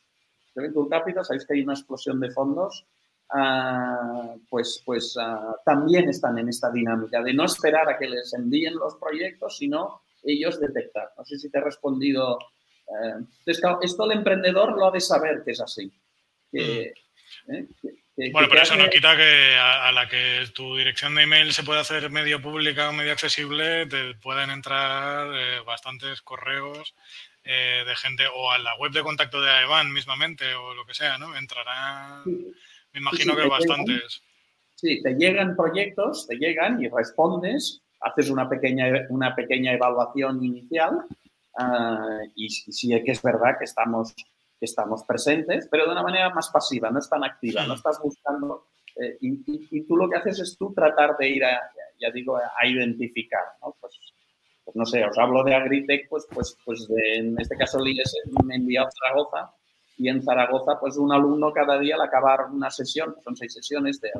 [0.54, 2.84] de Venture Capital, sabéis que hay una explosión de fondos,
[3.32, 8.32] ah, pues, pues ah, también están en esta dinámica de no esperar a que les
[8.34, 11.10] envíen los proyectos, sino ellos detectar.
[11.16, 12.38] No sé si te he respondido.
[12.88, 15.90] Eh, esto el emprendedor lo ha de saber que es así.
[16.50, 16.92] Que,
[17.46, 17.54] mm.
[17.54, 17.66] eh,
[18.32, 21.80] bueno, pero eso no quita que a, la que tu dirección de email se pueda
[21.80, 26.94] hacer medio pública o medio accesible, te pueden entrar eh, bastantes correos
[27.44, 30.92] eh, de gente o a la web de contacto de Aevan mismamente o lo que
[30.92, 31.34] sea, ¿no?
[31.34, 32.24] Entrarán,
[32.92, 34.22] me imagino que bastantes.
[34.74, 41.04] sí, te llegan proyectos, te llegan y respondes, haces una pequeña, una pequeña evaluación inicial
[41.58, 46.30] ah, y, sí que es verdad que estamos, que estamos presentes, pero de una manera
[46.30, 50.40] más pasiva, no es tan activa, no estás buscando eh, y, tú lo que haces
[50.40, 51.60] es tú tratar de ir a,
[51.98, 53.76] ya digo, a identificar, ¿no?
[53.80, 53.98] Pues
[54.70, 58.54] pues no sé, os hablo de Agritech, pues, pues, pues en este caso Liles me
[58.54, 59.52] envió a Zaragoza
[60.00, 64.00] y en Zaragoza pues un alumno cada día al acabar una sesión, son seis sesiones
[64.00, 64.10] de,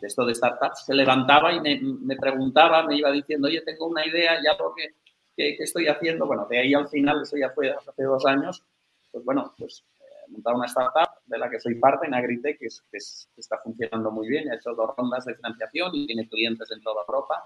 [0.00, 4.40] esto de startups, se levantaba y me, preguntaba, me iba diciendo, oye, tengo una idea,
[4.42, 4.94] ya lo que,
[5.36, 8.62] estoy haciendo, bueno, de ahí al final, eso ya fue hace dos años,
[9.10, 12.66] pues bueno, pues eh, montar una startup de la que soy parte en Agritech, que,
[12.66, 16.82] es, está funcionando muy bien, ha hecho dos rondas de financiación y tiene clientes en
[16.82, 17.44] toda Europa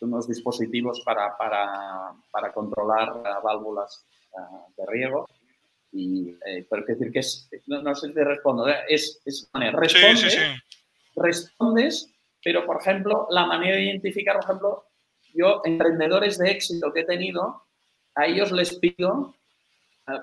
[0.00, 5.26] unos dispositivos para, para, para controlar válvulas eh, de riego.
[5.96, 8.76] Y, eh, pero decir que es, no, sé si te respondo, ¿eh?
[8.86, 10.38] es, es respondes,
[11.16, 14.84] respondes, pero por ejemplo, la manera de identificar, por ejemplo,
[15.32, 17.62] yo, emprendedores de éxito que he tenido,
[18.14, 19.34] a ellos les pido,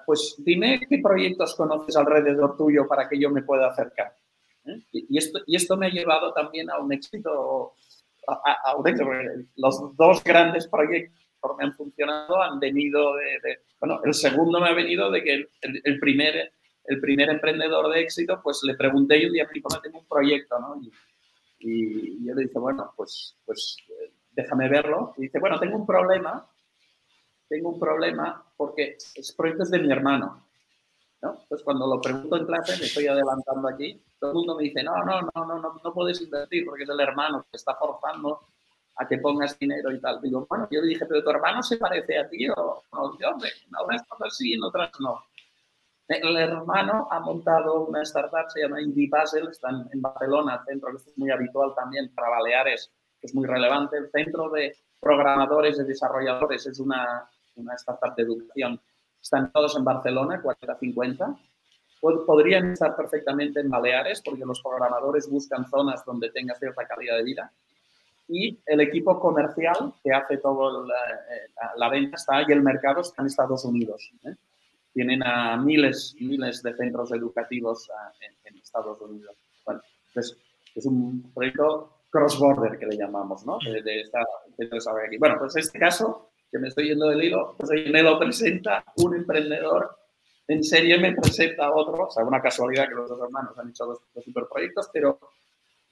[0.05, 4.15] pues dime qué proyectos conoces alrededor tuyo para que yo me pueda acercar.
[4.91, 7.73] Y, esto, y esto me ha llevado también a un éxito
[8.27, 8.75] a,
[9.55, 11.22] los dos grandes proyectos
[11.58, 15.99] que han funcionado han venido de, bueno, el segundo me ha venido de que el,
[15.99, 16.53] primer,
[16.86, 20.58] el primer emprendedor de éxito, pues le pregunté y un día dijo, tengo un proyecto,
[20.60, 20.82] ¿no?
[21.60, 23.77] Y, yo le dije, bueno, pues, pues
[24.32, 25.13] déjame verlo.
[25.17, 26.45] Y dice, bueno, tengo un problema,
[27.47, 30.47] tengo un problema porque ese proyecto es de mi hermano.
[31.21, 31.39] ¿no?
[31.41, 34.84] Entonces, cuando lo pregunto en clase, me estoy adelantando aquí, todo el mundo me dice,
[34.84, 38.47] no, no, no, no, no, no puedes invertir porque es el hermano que está forzando
[38.95, 40.21] a que pongas dinero y tal.
[40.21, 43.29] Digo, bueno, yo le dije, pero tu hermano se parece a ti o no, yo,
[43.29, 45.23] en algunas cosas sí, en otras no.
[46.08, 50.97] El hermano ha montado una startup, se llama Indie Puzzle, está en Barcelona, centro que
[50.97, 53.97] es muy habitual también para Baleares, que es muy relevante.
[53.97, 58.79] El centro de programadores y desarrolladores es una, una startup de educación.
[59.21, 61.38] Están todos en Barcelona, 40-50
[62.25, 67.23] podrían estar perfectamente en Baleares porque los programadores buscan zonas donde tenga cierta calidad de
[67.23, 67.53] vida.
[68.27, 70.86] Y el equipo comercial que hace toda
[71.77, 74.12] la, venta está y el mercado está en Estados Unidos.
[74.25, 74.36] ¿eh?
[74.93, 78.12] Tienen a miles miles de centros educativos ah,
[78.45, 79.36] en, Estados Unidos.
[79.65, 79.81] Bueno,
[80.13, 80.38] pues,
[80.73, 83.57] es un proyecto cross-border que le llamamos, ¿no?
[83.59, 84.21] De, de esta,
[85.05, 85.17] aquí.
[85.17, 88.83] Bueno, pues en este caso, que me estoy yendo del hilo, pues me lo presenta
[88.97, 89.97] un emprendedor
[90.47, 93.86] en serie me presenta otro, o sea, una casualidad que los dos hermanos han hecho
[93.86, 95.19] dos, superproyectos, pero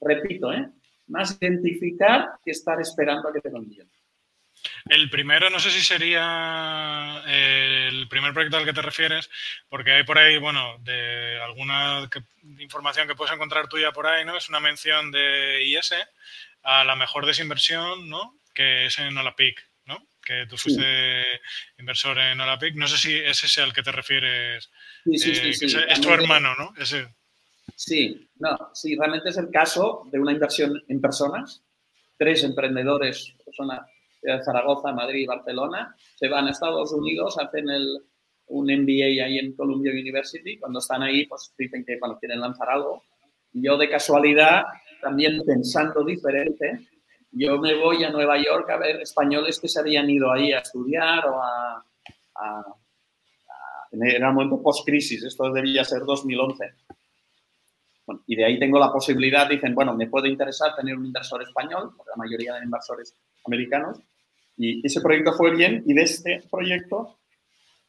[0.02, 0.70] repito, ¿eh?
[1.12, 3.90] Más identificar que estar esperando a que te lo envíen.
[4.90, 9.30] El primero, no sé si sería eh, el primer proyecto al que te refieres,
[9.70, 12.10] porque hay por ahí, bueno, de alguna
[12.60, 14.38] información que puedes encontrar tuya por ahí, ¿no?
[14.38, 15.94] Es una mención de IS
[16.64, 18.38] a la mejor desinversión, ¿no?
[18.54, 20.06] Que es en Olapic, ¿no?
[20.24, 21.42] que tú fuiste
[21.80, 22.76] inversor en Olapic.
[22.76, 24.70] No sé si es ese al que te refieres.
[25.04, 25.70] Sí, sí, sí.
[25.70, 25.78] sí.
[25.88, 26.74] Es, tu hermano, ¿no?
[26.78, 27.08] Ese.
[27.76, 31.64] Sí, no, sí, realmente es el caso de una inversión en personas.
[32.18, 33.88] Tres emprendedores, personas
[34.22, 38.04] de Zaragoza, Madrid y Barcelona, se van a Estados Unidos, hacen el,
[38.48, 40.60] un MBA ahí en Columbia University.
[40.60, 43.04] Cuando están ahí, pues dicen que cuando quieren lanzar algo.
[43.54, 44.64] Yo, de casualidad,
[45.02, 46.88] también pensando diferente,
[47.32, 50.60] yo me voy a Nueva York a ver españoles que se habían ido ahí a
[50.60, 51.84] estudiar o a...
[53.92, 56.66] en el momento post-crisis, esto debía ser 2011.
[58.28, 61.94] Y de ahí tengo la posibilidad, dicen, bueno, me puede interesar tener un inversor español,
[61.96, 64.00] porque la mayoría de inversores americanos,
[64.58, 67.20] y ese proyecto fue bien, y de este proyecto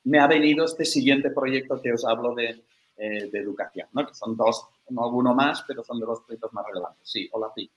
[0.04, 2.64] me ha venido este siguiente proyecto que os hablo de,
[2.96, 4.06] eh, de educación, ¿no?
[4.06, 7.08] que son dos, no alguno más, pero son de los proyectos más relevantes.
[7.08, 7.70] Sí, hola, sí.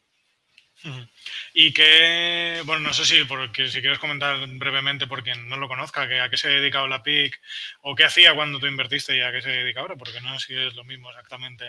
[1.54, 5.67] Y que, bueno, no sé si, porque, si quieres comentar brevemente por quien no lo
[5.67, 7.39] conozca, que a qué se dedica la PIC
[7.82, 10.48] o qué hacía cuando tú invertiste y a qué se dedica ahora, porque no sé
[10.48, 11.65] si es lo mismo exactamente.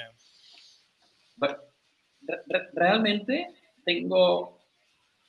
[2.72, 4.58] Realmente tengo,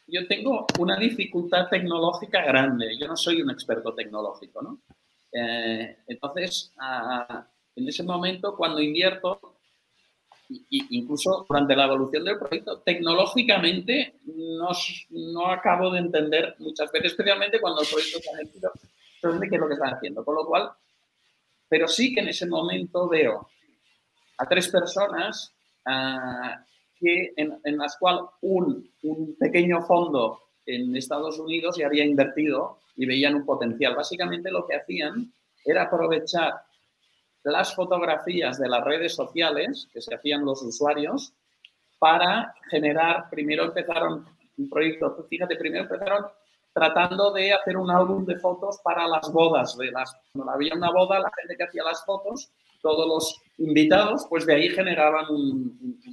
[0.08, 2.98] yo tengo una dificultad tecnológica grande.
[3.00, 4.82] Yo no soy un experto tecnológico, ¿no?
[5.32, 6.74] Eh, entonces,
[7.76, 9.58] en ese momento, cuando invierto,
[10.70, 14.70] incluso durante la evolución del proyecto, tecnológicamente no,
[15.10, 18.72] no acabo de entender muchas veces, especialmente cuando el proyecto se ha metido,
[19.22, 20.26] qué es lo que están haciendo.
[21.70, 23.50] Pero sí que en ese momento veo
[24.38, 25.57] a tres personas
[25.88, 26.64] ah,
[27.00, 32.80] que en, en, las cuales un, un, pequeño fondo en Estados Unidos ya había invertido
[32.96, 33.96] y veían un potencial.
[33.96, 35.32] Básicamente lo que hacían
[35.64, 36.54] era aprovechar
[37.44, 41.34] las fotografías de las redes sociales que se hacían los usuarios
[42.00, 44.26] para generar, primero empezaron
[44.58, 46.26] un proyecto, fíjate, primero empezaron
[46.74, 50.92] tratando de hacer un álbum de fotos para las bodas de las, cuando había una
[50.92, 56.08] boda, la gente que hacía las fotos, todos los invitados, pues de ahí generaban un,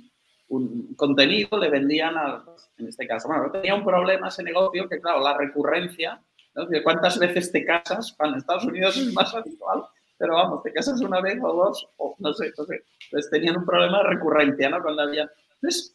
[0.96, 2.44] contenido, le vendían a,
[2.78, 6.22] en este caso, bueno, tenía un problema ese negocio que, claro, la recurrencia,
[6.54, 6.66] ¿no?
[6.84, 8.14] ¿cuántas veces te casas?
[8.20, 9.84] En Estados Unidos es más habitual
[10.18, 12.84] pero vamos, te casas una vez o dos, o no sé, no sé.
[13.04, 14.82] Entonces tenían un problema de recurrencia, ¿no?
[14.82, 15.30] Cuando había...
[15.56, 15.94] Entonces,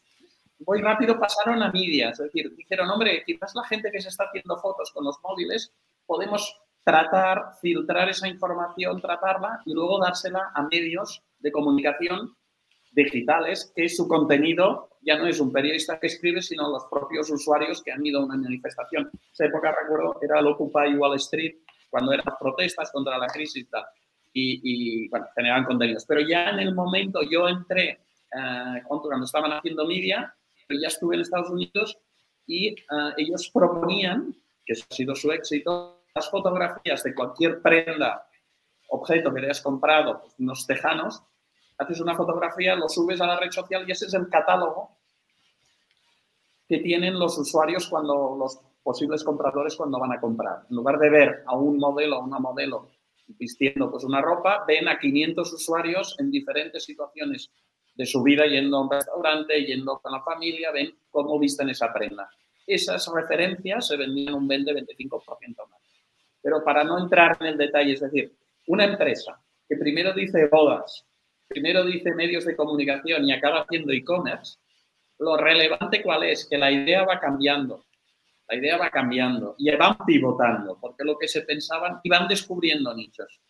[0.66, 4.24] muy rápido pasaron a media, es decir, dijeron, hombre, quizás la gente que se está
[4.24, 5.72] haciendo fotos con los móviles,
[6.04, 12.34] podemos tratar, filtrar esa información, tratarla y luego dársela a medios de comunicación
[12.92, 17.82] digitales, que su contenido ya no es un periodista que escribe, sino los propios usuarios
[17.82, 19.10] que han ido a una manifestación.
[19.32, 21.56] Esa época, recuerdo, era el Occupy Wall Street,
[21.88, 23.84] cuando eran protestas contra la crisis y tal
[24.32, 26.04] y, bueno, generaban contenidos.
[26.06, 28.00] Pero ya en el momento yo entré,
[28.34, 30.34] uh, cuando estaban haciendo media,
[30.68, 31.98] ya estuve en Estados Unidos
[32.46, 38.26] y uh, ellos proponían, que eso ha sido su éxito, las fotografías de cualquier prenda,
[38.88, 41.22] objeto que hayas comprado, pues, unos tejanos,
[41.78, 44.98] haces una fotografía, lo subes a la red social y ese es el catálogo
[46.68, 50.66] que tienen los usuarios cuando los posibles compradores cuando van a comprar.
[50.68, 52.90] En lugar de ver a un modelo o una modelo
[53.26, 57.50] vistiendo pues una ropa, ven a 500 usuarios en diferentes situaciones
[57.94, 61.92] de su vida, yendo a un restaurante, yendo con la familia, ven cómo visten esa
[61.92, 62.30] prenda.
[62.66, 65.79] Esas referencias se vendían un 20-25% más.
[66.42, 68.32] Pero para no entrar en el detalle, es decir,
[68.66, 71.06] una empresa que primero dice bodas,
[71.48, 74.58] primero dice medios de comunicación y acaba haciendo e-commerce,
[75.18, 77.84] lo relevante cuál es, que la idea va cambiando.
[78.48, 83.40] La idea va cambiando y van pivotando, porque lo que se pensaban, iban descubriendo nichos.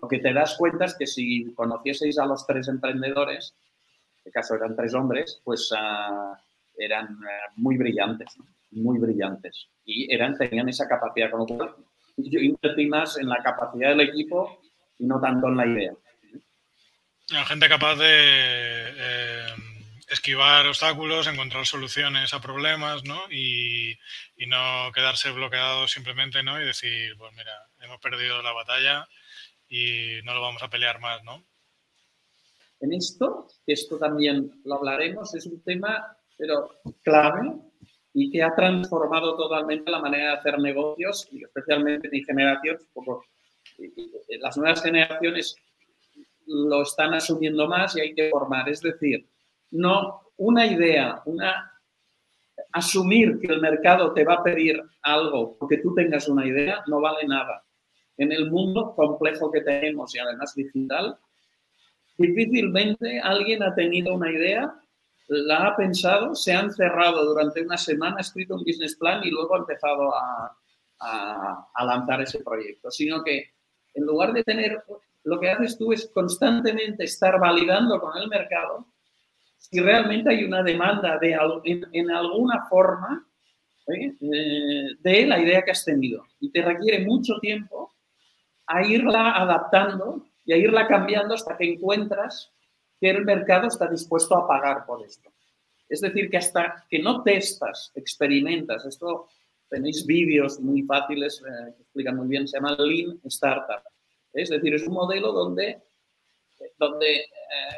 [0.00, 4.30] Lo que te das cuenta es que si conocieseis a los tres emprendedores, en este
[4.30, 6.36] caso eran tres hombres, pues uh,
[6.76, 8.36] eran uh, muy brillantes,
[8.70, 9.68] muy brillantes.
[9.84, 11.74] Y eran, tenían esa capacidad, con lo cual
[12.18, 14.60] yo invertí más en la capacidad del equipo
[14.98, 15.92] y no tanto en la idea.
[17.30, 19.46] La gente capaz de eh,
[20.08, 23.20] esquivar obstáculos, encontrar soluciones a problemas, ¿no?
[23.30, 23.98] Y,
[24.36, 26.60] y, no quedarse bloqueado simplemente, ¿no?
[26.60, 29.06] Y decir, pues mira, hemos perdido la batalla
[29.68, 31.44] y no lo vamos a pelear más, ¿no?
[32.80, 37.52] En esto, esto también lo hablaremos, es un tema, pero clave
[38.14, 42.78] y que ha transformado totalmente la manera de hacer negocios y especialmente en mi generación,
[44.40, 45.56] las nuevas generaciones
[46.46, 48.68] lo están asumiendo más y hay que formar.
[48.68, 49.28] Es decir,
[49.70, 51.72] no una idea, una
[52.72, 57.00] asumir que el mercado te va a pedir algo porque tú tengas una idea no
[57.00, 57.64] vale nada.
[58.16, 61.16] En el mundo complejo que tenemos y además digital,
[62.16, 64.74] difícilmente alguien ha tenido una idea,
[65.28, 69.30] la ha pensado, se ha encerrado durante una semana, ha escrito un business plan y
[69.30, 70.56] luego ha empezado a,
[71.00, 73.52] a, lanzar ese proyecto, sino que
[73.94, 74.82] en lugar de tener,
[75.24, 78.86] lo que haces tú es constantemente estar validando con el mercado
[79.56, 83.26] si realmente hay una demanda de, en, en alguna forma
[83.88, 84.14] ¿eh?
[84.20, 86.26] Eh, de la idea que has tenido.
[86.40, 87.92] Y te requiere mucho tiempo
[88.66, 92.52] a irla adaptando y a irla cambiando hasta que encuentras
[93.00, 95.30] que el mercado está dispuesto a pagar por esto.
[95.88, 99.28] Es decir, que hasta que no testas, experimentas, esto
[99.68, 103.82] tenéis vídeos muy fáciles eh, que explican muy bien, se llama Lean Startup.
[104.32, 105.82] Es decir, es un modelo donde,
[106.78, 107.26] donde eh,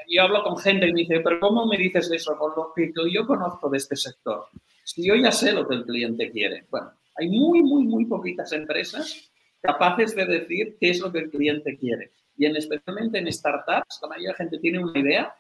[0.09, 2.93] yo hablo con gente y me dice, pero ¿cómo me dices eso con lo que
[3.13, 4.47] yo conozco de este sector?
[4.85, 6.67] Si yo ya sé lo que el cliente quiere.
[6.71, 11.31] Bueno, hay muy, muy, muy poquitas empresas capaces de decir qué es lo que el
[11.31, 12.13] cliente quiere.
[12.41, 15.37] Y en, especialmente en startups, la mayoría de la gente tiene una idea,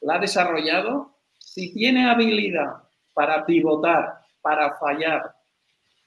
[0.00, 2.76] la ha desarrollado, si tiene habilidad
[3.12, 5.36] para pivotar, para fallar,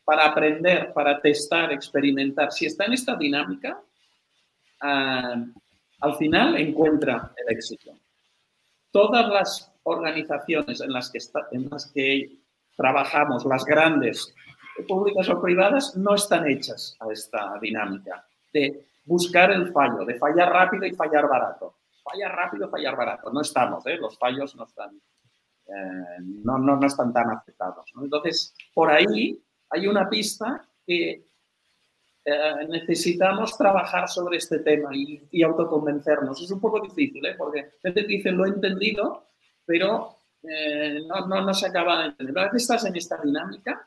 [0.03, 3.79] para aprender, para testar, experimentar, si está en esta dinámica,
[4.81, 5.35] ah,
[6.01, 7.91] al final encuentra el éxito.
[8.89, 11.19] Todas las organizaciones en las que,
[11.51, 12.39] en las que
[12.75, 14.33] trabajamos, las grandes,
[14.87, 20.51] públicas o privadas, no están hechas a esta dinámica de buscar el fallo, de fallar
[20.51, 21.77] rápido y fallar barato.
[22.03, 23.31] Fallar rápido, fallar barato.
[23.31, 23.97] No estamos, ¿eh?
[23.97, 24.95] los fallos no están,
[25.67, 27.91] eh, no, no, no, están tan afectados.
[28.01, 31.25] Entonces, por ahí hay una pista que
[32.25, 36.41] eh, necesitamos trabajar sobre este tema y, autoconvencernos.
[36.41, 37.35] Es un poco difícil, ¿eh?
[37.37, 39.27] porque gente dice, lo he entendido,
[39.65, 42.33] pero eh, no, no, se acaba de entender.
[42.33, 43.85] Vez estás en esta dinámica,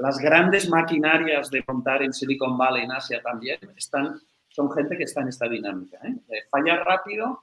[0.00, 5.04] las grandes maquinarias de montar en Silicon Valley, en Asia también, están, son gente que
[5.04, 6.14] está en esta dinámica, ¿eh?
[6.26, 7.42] de fallar rápido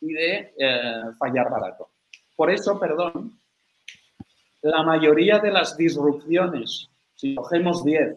[0.00, 1.90] y de eh, fallar barato.
[2.36, 3.40] Por eso, perdón,
[4.62, 8.16] la mayoría de las disrupciones, si cogemos 10,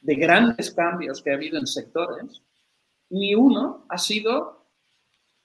[0.00, 2.42] de grandes cambios que ha habido en sectores,
[3.10, 4.64] ni uno ha sido,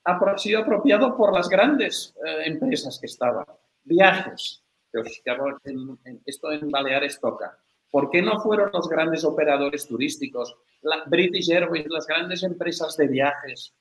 [0.05, 3.45] ha sido apropiado por las grandes eh, empresas que estaban.
[3.83, 4.63] Viajes,
[6.25, 7.59] esto en Baleares toca.
[7.95, 13.07] ¿Por qué no fueron los grandes operadores turísticos, la British Airways, las grandes empresas de
[13.07, 13.73] viajes,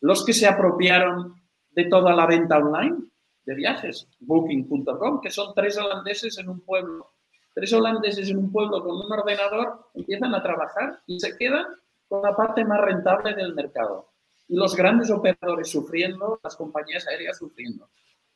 [0.00, 1.36] los que se apropiaron
[1.70, 3.04] de toda la venta online
[3.44, 4.08] de viajes?
[4.18, 7.12] Booking.com, que son tres holandeses en un pueblo.
[7.54, 11.66] Tres holandeses en un pueblo con un ordenador empiezan a trabajar y se quedan
[12.08, 14.08] con la parte más rentable del mercado.
[14.48, 17.88] Y los grandes operadores sufriendo, las compañías aéreas sufriendo.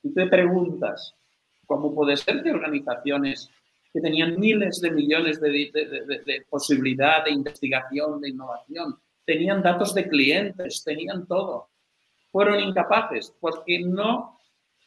[0.04, 1.16] Y te preguntas,
[1.66, 3.50] ¿cómo puede ser que organizaciones
[3.96, 9.94] que tenían miles de millones de, de, de, posibilidad de investigación, de innovación, tenían datos
[9.94, 11.70] de clientes, tenían todo.
[12.30, 14.38] Fueron incapaces porque no,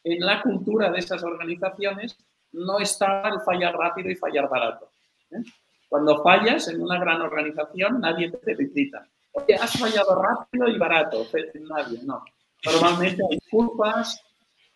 [0.04, 2.18] en la cultura de esas organizaciones,
[2.52, 4.92] no estaba el fallar rápido y fallar barato.
[5.32, 5.42] ¿eh?
[5.88, 9.08] Cuando fallas en una gran organización, nadie te felicita.
[9.32, 11.26] Oye, has fallado rápido y barato.
[11.68, 12.24] Nadie, no.
[12.64, 14.24] Normalmente hay culpas,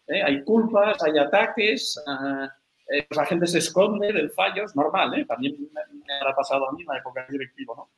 [0.07, 0.23] ¿eh?
[0.23, 2.03] hay culpas, hay ataques.
[2.07, 2.47] Uh,
[2.87, 5.25] eh, pues la gente se esconde del fallo, es normal, ¿eh?
[5.25, 7.75] también me, me ha pasado a mí en la época de directivo.
[7.75, 7.89] ¿no?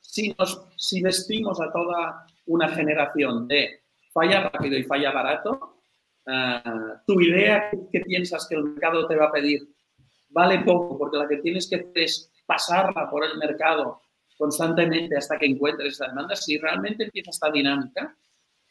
[0.00, 3.80] Si, nos, si vestimos a toda una generación de
[4.12, 5.82] falla rápido y falla barato,
[6.26, 9.68] uh, tu idea que, piensas que el mercado te va a pedir
[10.30, 14.02] vale poco, porque la que tienes que hacer es pasarla por el mercado
[14.36, 16.34] constantemente hasta que encuentres esa demanda.
[16.34, 18.16] Si realmente empieza esta dinámica,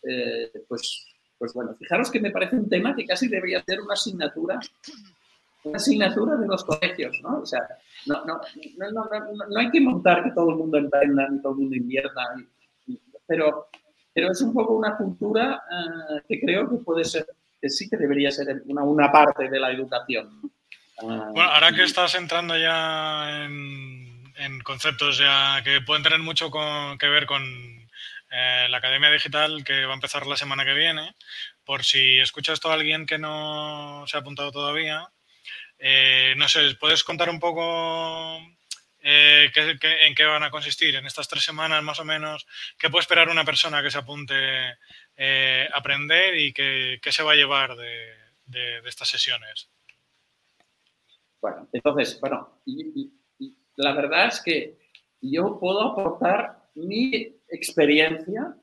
[0.03, 1.05] eh, pues
[1.39, 4.59] pues bueno, fijaros que me parece un tema que casi debería ser una asignatura,
[5.63, 7.39] una asignatura de los colegios, ¿no?
[7.39, 7.61] O sea,
[8.05, 8.41] no, no,
[8.77, 11.75] no, no, no hay que montar que todo el mundo emprenda ni todo el mundo
[11.75, 12.21] invierta,
[13.25, 13.69] pero,
[14.13, 17.25] pero es un poco una cultura uh, que creo que puede ser,
[17.61, 20.29] que sí que debería ser una, una parte de la educación.
[21.01, 26.51] Uh, bueno, ahora que estás entrando ya en, en conceptos ya que pueden tener mucho
[26.51, 27.78] con, que ver con
[28.31, 31.15] eh, la Academia Digital que va a empezar la semana que viene.
[31.65, 35.09] Por si escucha esto a alguien que no se ha apuntado todavía,
[35.79, 38.39] eh, no sé, ¿puedes contar un poco
[38.99, 42.45] eh, qué, en qué van a consistir en estas tres semanas más o menos?
[42.77, 44.35] ¿Qué puede esperar una persona que se apunte
[45.17, 48.13] a aprender y qué, qué, se va a llevar de,
[48.45, 49.69] de, estas sesiones?
[51.41, 52.61] Bueno, entonces, bueno,
[53.75, 54.77] la verdad es que
[55.21, 58.55] yo puedo aportar mi experiencia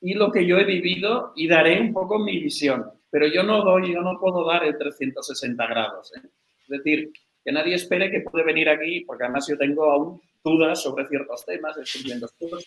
[0.00, 2.90] y lo que yo he vivido y daré un poco mi visión.
[3.10, 6.12] Pero yo no doy, yo no puedo dar el 360 grados.
[6.16, 6.20] ¿eh?
[6.62, 7.12] Es decir,
[7.44, 11.44] que nadie espere que puede venir aquí, porque además yo tengo aún dudas sobre ciertos
[11.44, 12.66] temas, estoy viendo estudios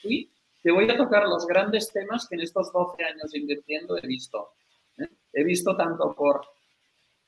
[0.64, 4.50] te voy a tocar los grandes temas que en estos 12 años invirtiendo he visto.
[4.98, 5.08] ¿eh?
[5.32, 6.42] He visto tanto por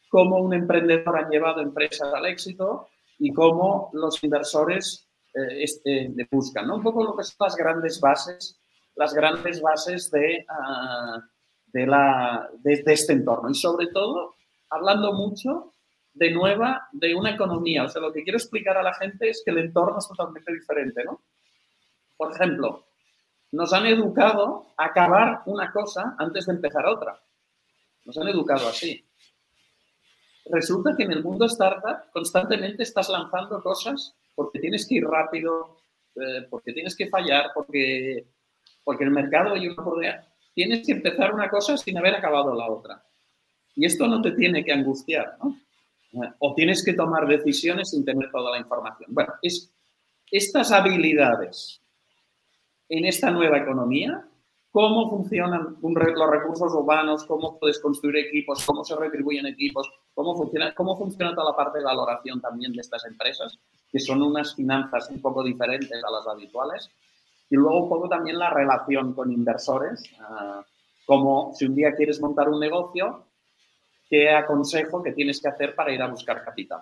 [0.09, 2.89] cómo un emprendedor ha llevado empresas al éxito,
[3.19, 5.08] y cómo los inversores
[5.39, 6.67] eh, este, buscan.
[6.67, 6.75] ¿no?
[6.75, 8.59] Un poco lo que son las grandes bases,
[8.95, 11.21] las grandes bases de, ah,
[11.67, 13.49] de, la, de, este entorno.
[13.49, 14.35] Y sobre todo,
[14.69, 15.73] hablando mucho
[16.13, 17.83] de nueva, de una economía.
[17.83, 20.51] O sea, lo que quiero explicar a la gente es que el entorno es totalmente
[20.53, 21.21] diferente, ¿no?
[22.17, 22.87] Por ejemplo,
[23.51, 27.19] nos han educado a acabar una cosa antes de empezar otra.
[28.05, 29.05] Nos han educado así.
[30.51, 35.81] Resulta que en el mundo startup constantemente estás lanzando cosas porque tienes que ir rápido,
[36.15, 38.25] eh, porque tienes que fallar, porque,
[38.85, 40.29] porque el mercado hay una oportunidad.
[40.53, 43.03] Tienes que empezar una cosa sin haber acabado la otra.
[43.75, 45.59] Y esto no te tiene que angustiar, ¿no?
[46.13, 49.13] Eh, o tienes que tomar decisiones sin tener toda la información.
[49.13, 49.75] Bueno, es,
[50.31, 51.81] estas habilidades
[52.87, 54.25] en esta nueva economía,
[54.71, 60.73] cómo funcionan los recursos humanos, cómo puedes construir equipos, cómo se retribuyen equipos, cómo funciona,
[60.75, 63.57] cómo funciona toda la parte de valoración también de estas empresas,
[63.91, 66.89] que son unas finanzas un poco diferentes a las habituales.
[67.49, 70.63] Y luego un poco también la relación con inversores, ah,
[71.05, 73.25] como si un día quieres montar un negocio,
[74.07, 76.81] qué aconsejo que tienes que hacer para ir a buscar capital.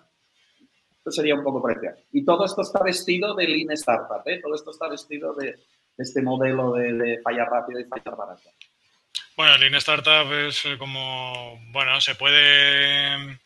[0.97, 1.93] Esto sería un poco parecido.
[2.11, 4.41] Y todo esto está vestido de Lean Startup, ¿eh?
[4.41, 5.57] todo esto está vestido de,
[5.97, 8.49] este modelo de, fallar rápido y fallar barato.
[9.35, 13.39] Bueno, Lean Startup es eh, como, bueno, se puede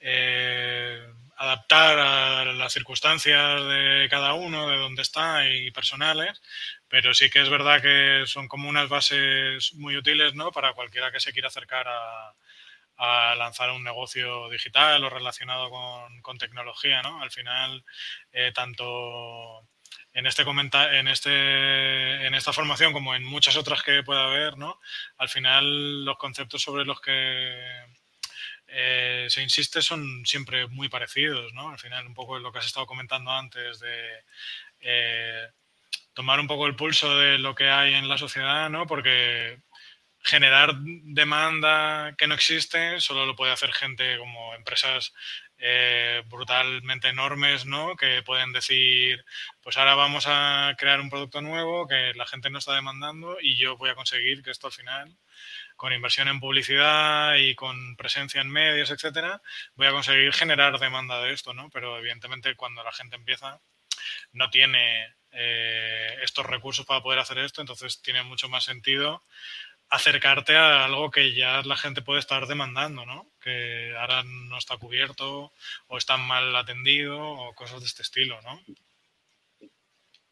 [0.00, 6.40] eh, adaptar a las circunstancias de cada uno, de dónde está y personales,
[6.88, 10.52] pero sí que es verdad que son como unas bases muy útiles, ¿no?
[10.52, 12.34] Para cualquiera que se quiera acercar a,
[13.36, 15.68] lanzar un negocio digital o relacionado
[16.22, 17.22] con, tecnología, ¿no?
[17.22, 17.84] Al final,
[18.32, 19.66] eh, tanto
[20.12, 24.80] en este en este en esta formación como en muchas otras que pueda haber, ¿no?
[25.18, 27.84] Al final los conceptos sobre los que
[28.68, 31.70] eh, se insiste son siempre muy parecidos, ¿no?
[31.70, 34.24] Al final un poco lo que has estado comentando antes de
[34.80, 35.48] eh,
[36.12, 38.86] tomar un poco el pulso de lo que hay en la sociedad, ¿no?
[38.86, 39.60] Porque
[40.24, 45.12] generar demanda que no existe solo lo puede hacer gente como empresas
[45.66, 47.96] eh, brutalmente enormes, ¿no?
[47.96, 49.24] Que pueden decir,
[49.62, 53.56] pues ahora vamos a crear un producto nuevo que la gente no está demandando y
[53.56, 55.16] yo voy a conseguir que esto al final,
[55.76, 59.40] con inversión en publicidad y con presencia en medios, etcétera,
[59.74, 61.70] voy a conseguir generar demanda de esto, ¿no?
[61.70, 63.58] Pero evidentemente cuando la gente empieza
[64.32, 69.22] no tiene eh, estos recursos para poder hacer esto, entonces tiene mucho más sentido
[69.88, 73.26] acercarte a algo que ya la gente puede estar demandando, ¿no?
[73.44, 75.52] Que ahora no está cubierto
[75.88, 78.58] o está mal atendido o cosas de este estilo, ¿no?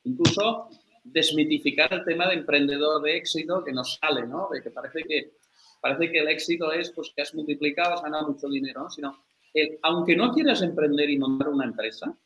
[0.05, 0.71] Incluso
[1.05, 4.49] desmitificar el tema de emprendedor de éxito que nos sale, ¿no?
[4.51, 5.33] De que parece que,
[5.81, 8.91] parece que el éxito es pues, que has multiplicado, has ganado mucho dinero, ¿no?
[8.91, 12.17] Sino, que aunque no quieras emprender y montar una empresa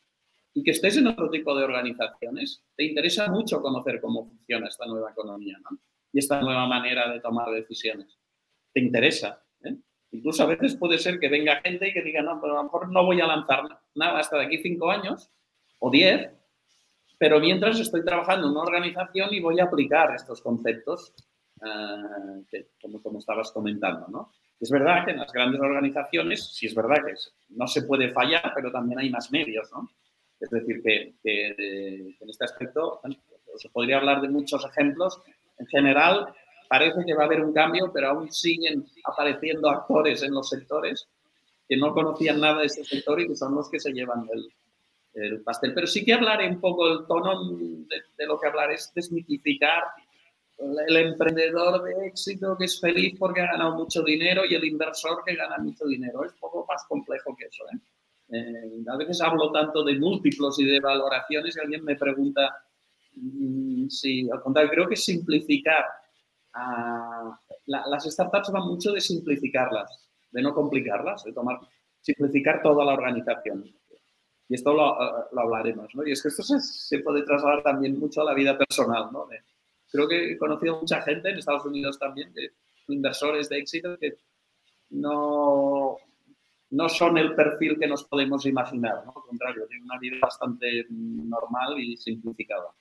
[0.53, 4.85] y que estés en otro tipo de organizaciones, te interesa mucho conocer cómo funciona esta
[4.85, 5.77] nueva economía, ¿no?
[6.11, 8.17] y esta nueva manera de tomar decisiones.
[8.73, 9.43] ¿Te interesa?
[10.11, 10.17] ¿Eh?
[10.17, 12.63] Incluso a veces puede ser que venga gente y que diga, no, pero a lo
[12.63, 13.63] mejor no voy a lanzar
[13.95, 15.29] nada hasta de aquí cinco años
[15.79, 16.31] o diez,
[17.17, 21.13] pero mientras estoy trabajando en una organización y voy a aplicar estos conceptos
[21.61, 24.31] eh, como, como estabas comentando, ¿no?
[24.59, 27.13] Es verdad que en las grandes organizaciones, sí es verdad que
[27.49, 29.89] no se puede fallar, pero también hay más medios, ¿no?
[30.39, 31.47] Es decir, que, que
[32.19, 33.01] en este aspecto
[33.57, 35.21] se podría hablar de muchos ejemplos
[35.57, 36.33] en general,
[36.67, 41.07] parece que va a haber un cambio, pero aún siguen apareciendo actores en los sectores
[41.67, 45.41] que no conocían nada de ese sector y que son los que se llevan el,
[45.43, 45.73] pastel.
[45.73, 49.83] Pero sí que hablaré un poco, el tono de, lo que hablaré es desmitificar
[50.59, 55.23] el emprendedor de éxito que es feliz porque ha ganado mucho dinero y el inversor
[55.25, 56.23] que gana mucho dinero.
[56.23, 57.63] Es un poco más complejo que eso.
[57.73, 58.37] ¿eh?
[58.37, 62.67] Eh, a veces hablo tanto de múltiplos y de valoraciones y alguien me pregunta,
[63.21, 65.85] Mm, sí, al contrario, creo que simplificar.
[66.59, 71.59] Ah, las startups van mucho de simplificarlas, de no complicarlas, de tomar,
[72.01, 73.63] simplificar toda la organización.
[74.49, 76.07] Y esto lo, ah, hablaremos, ¿no?
[76.07, 79.27] Y es que esto se, puede trasladar también mucho a la vida personal, ¿no?
[79.89, 82.51] creo que he conocido mucha gente en Estados Unidos también, de
[82.87, 84.17] inversores de éxito que
[84.89, 85.97] no,
[86.71, 89.13] no son el perfil que nos podemos imaginar, ¿no?
[89.15, 92.73] Al contrario, tienen una vida bastante normal y simplificada.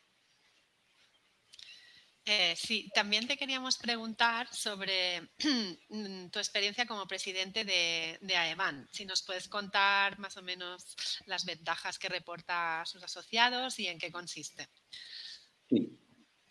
[2.29, 5.21] Eh, sí, también te queríamos preguntar sobre
[5.91, 8.89] mm, tu experiencia como presidente de, de, AEBAN.
[8.91, 10.97] Si nos puedes contar más o menos
[11.27, 14.67] las ventajas que reporta a sus asociados y en qué consiste.
[15.71, 15.97] Sí.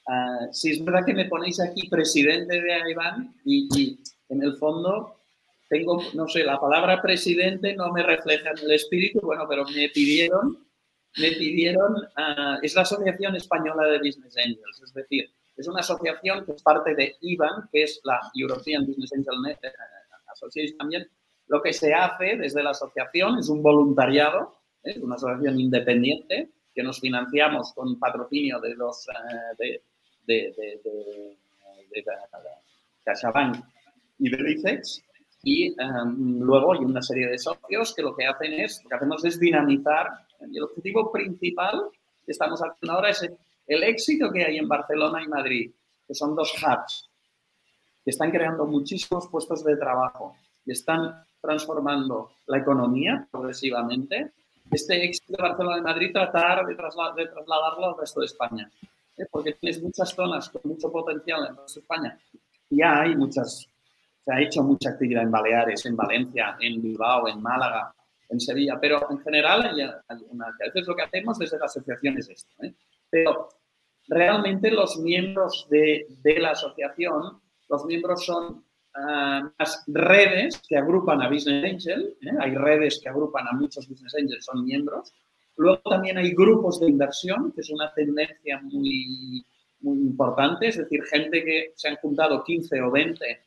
[0.07, 3.99] Uh, es verdad que me ponéis aquí presidente de AEBAN y,
[4.29, 5.23] en el fondo
[5.67, 9.89] tengo, no sé, la palabra presidente no me refleja en el espíritu, bueno, pero me
[9.89, 10.65] pidieron,
[11.17, 16.45] me pidieron, uh, es la Asociación Española de Business Angels, es decir, es una asociación
[16.45, 21.07] que es parte de IBAN, que es la European Business Angel uh, Association también.
[21.47, 24.99] Lo que se hace desde la asociación es un voluntariado, ¿eh?
[25.01, 29.81] una asociación independiente, que nos financiamos con patrocinio de los uh, de,
[30.25, 31.37] de, de,
[31.91, 32.05] de,
[33.05, 33.63] CaixaBank
[34.19, 35.03] y de RICEX,
[35.45, 38.95] y um, luego hay una serie de socios que lo que hacen es, lo que
[38.95, 40.07] hacemos es dinamizar.
[40.51, 41.83] Y el objetivo principal
[42.25, 43.29] que estamos haciendo ahora es
[43.67, 45.71] el, éxito que hay en Barcelona y Madrid,
[46.07, 47.09] que son dos hubs,
[48.03, 54.31] que están creando muchísimos puestos de trabajo, que están transformando la economía progresivamente.
[54.71, 58.69] Este éxito de Barcelona y Madrid tratar de, trasla de trasladarlo al resto de España,
[59.17, 59.25] ¿eh?
[59.29, 62.19] porque tienes muchas zonas con mucho potencial en resto de España.
[62.69, 63.69] Ya hay muchas
[64.25, 67.93] se ha hecho mucha actividad en Baleares, en Valencia, en Bilbao, en Málaga,
[68.27, 69.61] en Sevilla, pero en general
[70.07, 72.63] hay, una, a veces lo que hacemos desde la asociación es esto.
[72.63, 72.73] ¿eh?
[73.09, 73.49] Pero
[74.07, 78.63] realmente los miembros de, de, la asociación, los miembros son
[78.95, 82.31] uh, las redes que agrupan a Business Angel, ¿eh?
[82.39, 85.13] hay redes que agrupan a muchos Business Angels, son miembros.
[85.57, 89.45] Luego también hay grupos de inversión, que es una tendencia muy,
[89.79, 93.41] muy importante, es decir, gente que se han juntado 15 o 20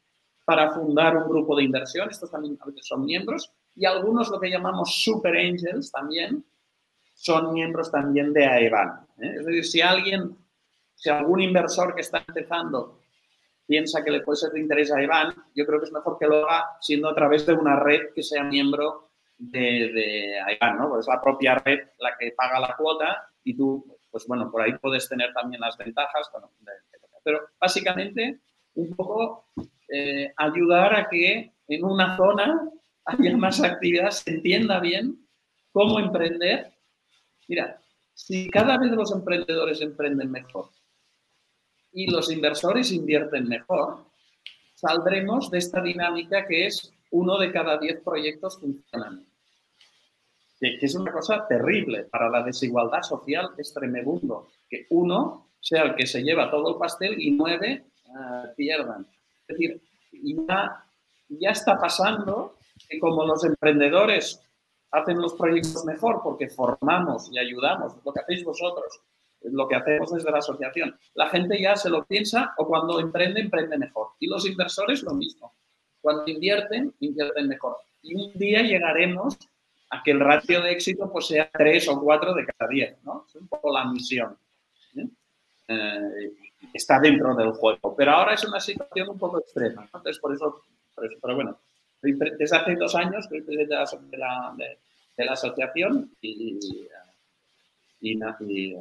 [0.45, 2.09] para fundar un grupo de inversión.
[2.09, 3.53] Estos también a son miembros.
[3.77, 6.43] Y algunos, lo que llamamos super angels también,
[7.19, 9.07] son miembros también de AEBAN.
[9.19, 9.35] ¿eh?
[9.41, 10.37] Es decir, si alguien,
[10.95, 13.01] si algún inversor que está empezando
[13.67, 16.29] piensa que le puede ser de interés a AEBAN, yo creo que es mejor que
[16.29, 20.89] lo haga siendo a través de una red que sea miembro de, de ¿no?
[20.91, 24.63] Pues es la propia red la que paga la cuota y tú, pues bueno, por
[24.63, 26.31] ahí puedes tener también las ventajas.
[27.25, 28.39] Pero básicamente,
[28.75, 29.47] un poco
[29.89, 32.71] eh, ayudar a que en una zona
[33.05, 35.19] haya más actividad, se entienda bien
[35.73, 36.78] cómo emprender.
[37.49, 37.81] Mira,
[38.15, 40.71] si cada vez los emprendedores emprenden mejor
[41.93, 44.05] y los inversores invierten mejor,
[44.75, 49.27] saldremos de esta dinámica que es uno de cada diez proyectos funcionan.
[50.61, 54.49] Que, es una cosa terrible para la desigualdad social, es tremebundo.
[54.69, 59.07] Que uno sea el que se lleva todo el pastel y nueve uh, pierdan.
[59.47, 59.81] Es decir,
[60.13, 60.85] ya,
[61.29, 64.48] ya está pasando que como los emprendedores
[64.91, 69.01] hacen los proyectos mejor porque formamos y ayudamos, lo que hacéis vosotros,
[69.43, 73.41] lo que hacemos desde la asociación, la gente ya se lo piensa o cuando emprende,
[73.41, 74.09] emprende mejor.
[74.19, 75.55] Y los inversores lo mismo.
[76.01, 77.77] Cuando invierten, invierten mejor.
[78.03, 79.37] Y un día llegaremos
[79.91, 83.25] a que el ratio de éxito pues, sea tres o cuatro de cada diez, ¿no?
[83.27, 84.37] Es un poco la misión.
[84.97, 85.09] ¿eh?
[85.69, 86.33] Eh,
[86.73, 87.95] está dentro del juego.
[87.97, 89.85] Pero ahora es una situación un poco extrema.
[89.85, 90.63] Entonces, por eso,
[90.95, 91.59] por eso, pero bueno,
[92.03, 96.59] desde hace dos años soy presidente de la, de, la asociación y,
[98.01, 98.75] y, y,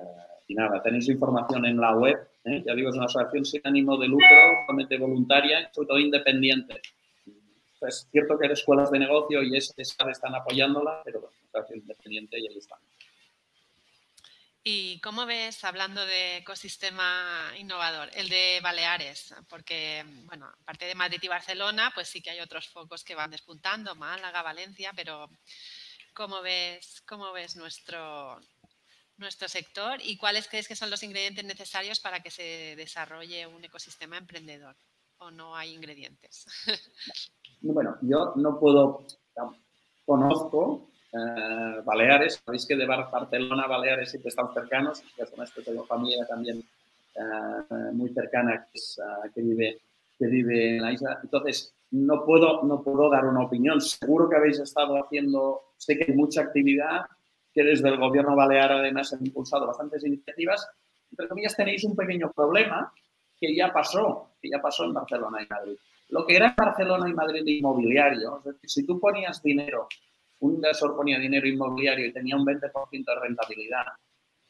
[0.47, 2.17] y, nada, tenéis información en la web.
[2.45, 2.63] ¿eh?
[2.65, 4.27] Ya digo, es una asociación sin ánimo de lucro,
[4.61, 6.81] totalmente voluntaria, sobre todo independiente.
[7.81, 11.79] Es cierto que hay escuelas de negocio y es, están apoyándola, pero es una asociación
[11.79, 12.96] independiente y ahí estamos.
[14.69, 19.33] ¿Y cómo ves, hablando de ecosistema innovador, el de Baleares?
[19.47, 23.31] Porque, bueno, aparte de Madrid y Barcelona, pues sí que hay otros focos que van
[23.31, 25.29] despuntando, Málaga, Valencia, pero
[26.13, 28.41] ¿cómo ves, cómo ves nuestro,
[29.15, 33.63] nuestro sector y cuáles crees que son los ingredientes necesarios para que se desarrolle un
[33.63, 34.75] ecosistema emprendedor?
[35.19, 36.45] ¿O no hay ingredientes?
[37.61, 39.07] Bueno, yo no puedo,
[40.05, 45.61] conozco eh, Baleares, sabéis que de Barcelona a Baleares siempre están cercanos, ya con esto
[45.61, 46.63] tengo familia también
[47.15, 49.79] uh, muy cercana que, es, uh, que, vive,
[50.17, 51.19] que vive en la isla.
[51.23, 53.81] Entonces, no puedo, no puedo dar una opinión.
[53.81, 57.05] Seguro que habéis estado haciendo, sé que hay mucha actividad,
[57.53, 60.67] que desde el gobierno balear además han impulsado bastantes iniciativas.
[61.09, 62.91] Entre comillas, tenéis un pequeño problema
[63.39, 65.77] que ya pasó, que ya pasó en Barcelona y Madrid.
[66.09, 69.87] Lo que era Barcelona y Madrid de inmobiliario, si tú ponías dinero
[70.39, 73.85] un inversor ponía dinero inmobiliario y tenía un 20% de rentabilidad,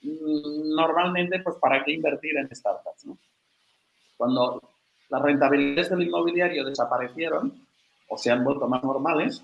[0.01, 3.07] mm, normalmente, pues, ¿para qué invertir en startups?
[4.17, 4.61] Cuando
[5.09, 7.67] las rentabilidades del inmobiliario desaparecieron
[8.09, 9.43] o se han vuelto más normales,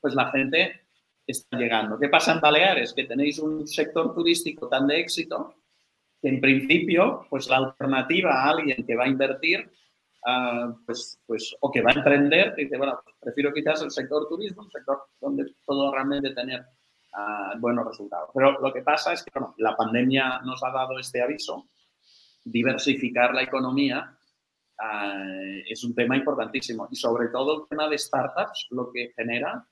[0.00, 0.82] pues la gente
[1.26, 1.98] está llegando.
[1.98, 2.92] ¿Qué pasa en Baleares?
[2.94, 5.54] Que tenéis un sector turístico tan de éxito
[6.22, 9.70] que en principio, pues la alternativa a alguien que va a invertir
[10.26, 14.70] uh, pues, pues, o que va a emprender, bueno, prefiero quizás el sector turismo, un
[14.70, 18.30] sector donde todo realmente tener uh, buenos resultados.
[18.34, 21.68] Pero lo que pasa es que bueno, la pandemia nos ha dado este aviso,
[22.44, 24.16] diversificar la economía
[24.78, 26.88] eh, es un tema importantísimo.
[26.90, 29.66] Y sobre todo el tema de startups lo que genera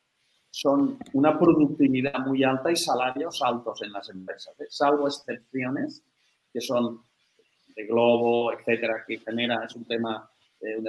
[0.50, 4.66] son una productividad muy alta y salarios altos en las empresas, ¿eh?
[4.68, 6.04] salvo excepciones
[6.52, 7.02] que son
[7.74, 10.30] de Globo, etcétera, que genera, es un tema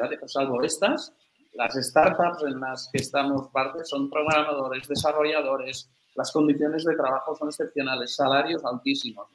[0.09, 1.13] pero salvo estas,
[1.53, 7.49] las startups en las que estamos parte son programadores, desarrolladores, las condiciones de trabajo son
[7.49, 9.27] excepcionales, salarios altísimos.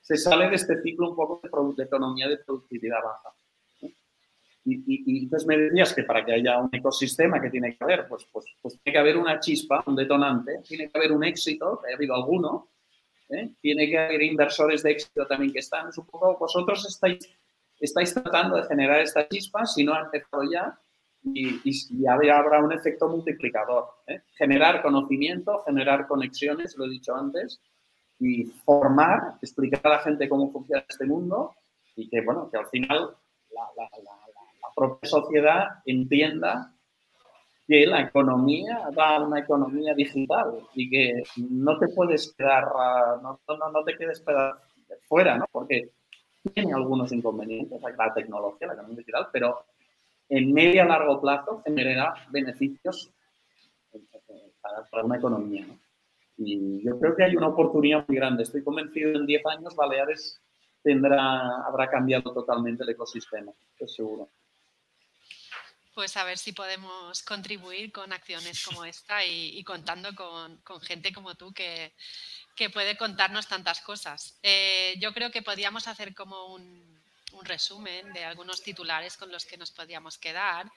[0.00, 1.40] Se sale de este ciclo un poco
[1.76, 3.30] de, economía de productividad baja.
[4.64, 8.26] Y, entonces me decías que para que haya un ecosistema que tiene que haber, pues,
[8.30, 11.92] pues, pues tiene que haber una chispa, un detonante, tiene que haber un éxito, que
[11.92, 12.68] ha habido alguno,
[13.30, 13.50] ¿eh?
[13.60, 15.88] tiene que haber inversores de éxito también que están.
[15.88, 17.28] Es un poco, vosotros estáis,
[17.80, 20.78] estáis tratando de generar esta chispa, si no ha empezado ya,
[21.22, 23.88] y, y, habrá un efecto multiplicador.
[24.06, 24.22] ¿eh?
[24.36, 27.60] Generar conocimiento, generar conexiones, lo he dicho antes,
[28.18, 31.54] y formar, explicar a la gente cómo funciona este mundo
[31.94, 33.16] y que, bueno, que al final
[33.50, 33.88] la,
[34.74, 36.72] propia sociedad entienda
[37.66, 42.64] que la economía va a una economía digital y que no te puedes quedar,
[43.20, 44.24] no, no, no te quedes
[45.08, 45.46] fuera, ¿no?
[45.50, 45.90] Porque
[46.50, 49.64] tiene algunos inconvenientes la tecnología, la economía digital, pero
[50.28, 53.10] en medio a largo plazo generará beneficios
[54.90, 55.66] para, una economía.
[56.36, 58.42] Y yo creo que hay una oportunidad muy grande.
[58.42, 60.40] Estoy convencido en 10 años Baleares
[60.82, 64.28] tendrá, habrá cambiado totalmente el ecosistema, estoy seguro.
[65.94, 71.34] Pues a ver si podemos contribuir con acciones como esta y, contando con, gente como
[71.34, 71.92] tú que,
[72.70, 74.34] puede contarnos tantas cosas.
[74.42, 76.88] Eh, yo creo que podríamos hacer como un,
[77.32, 80.70] un resumen de algunos titulares con los que nos podíamos quedar.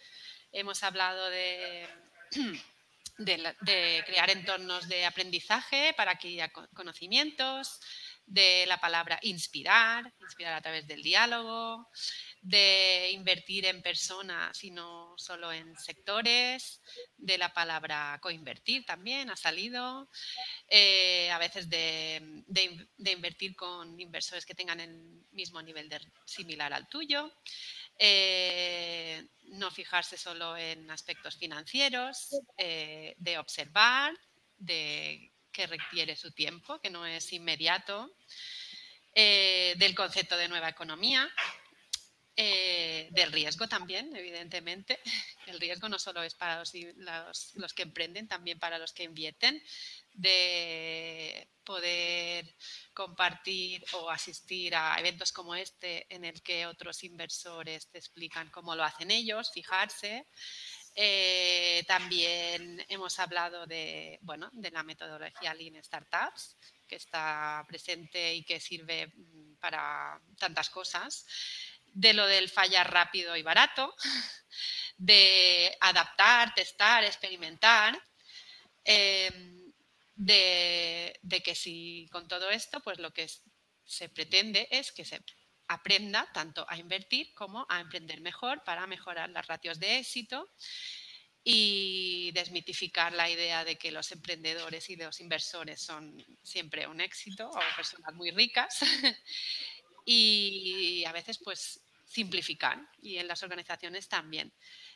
[0.51, 1.87] Hemos hablado de,
[3.17, 7.79] de, crear entornos de aprendizaje para que haya conocimientos,
[8.25, 11.89] de la palabra inspirar, inspirar a través del diálogo,
[12.41, 16.81] de invertir en personas y no solo en sectores,
[17.15, 20.09] de la palabra coinvertir también ha salido,
[20.67, 22.43] eh, a veces de,
[22.97, 27.31] invertir con inversores que tengan el mismo nivel de, similar al tuyo,
[27.99, 34.17] eh, no fijarse solo en aspectos financieros, eh, de observar,
[34.57, 38.15] de que requiere su tiempo, que no es inmediato,
[39.13, 41.29] del concepto de nueva economía,
[42.37, 44.99] eh, del riesgo también, evidentemente.
[45.47, 49.61] El riesgo no solo es para los, que emprenden, también para los que invierten,
[50.13, 52.55] de poder
[52.93, 58.75] compartir o asistir a eventos como este en el que otros inversores te explican cómo
[58.75, 60.27] lo hacen ellos, fijarse.
[60.95, 66.57] Eh, también hemos hablado de, bueno, de la metodología Lean Startups,
[66.87, 71.25] que está presente y que sirve mm, para tantas cosas
[71.93, 73.93] de lo del fallar rápido y barato,
[74.97, 77.99] de adaptar, testar, experimentar,
[78.83, 79.73] em,
[80.15, 83.27] de, que si con todo esto, pues lo que
[83.83, 85.19] se pretende es que se
[85.67, 90.49] aprenda tanto a invertir como a emprender mejor para mejorar las ratios de éxito
[91.43, 97.49] y desmitificar la idea de que los emprendedores y los inversores son siempre un éxito
[97.49, 98.79] o personas muy ricas
[100.05, 101.81] y a veces pues
[102.11, 104.53] simplificar y en las organizaciones también.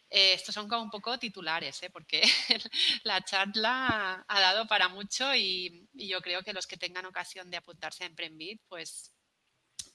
[0.09, 1.89] Eh, estos son como un poco titulares, ¿eh?
[1.89, 2.21] porque
[3.03, 7.57] la charla ha dado para mucho y, yo creo que los que tengan ocasión de
[7.57, 9.11] apuntarse a Emprendbit, pues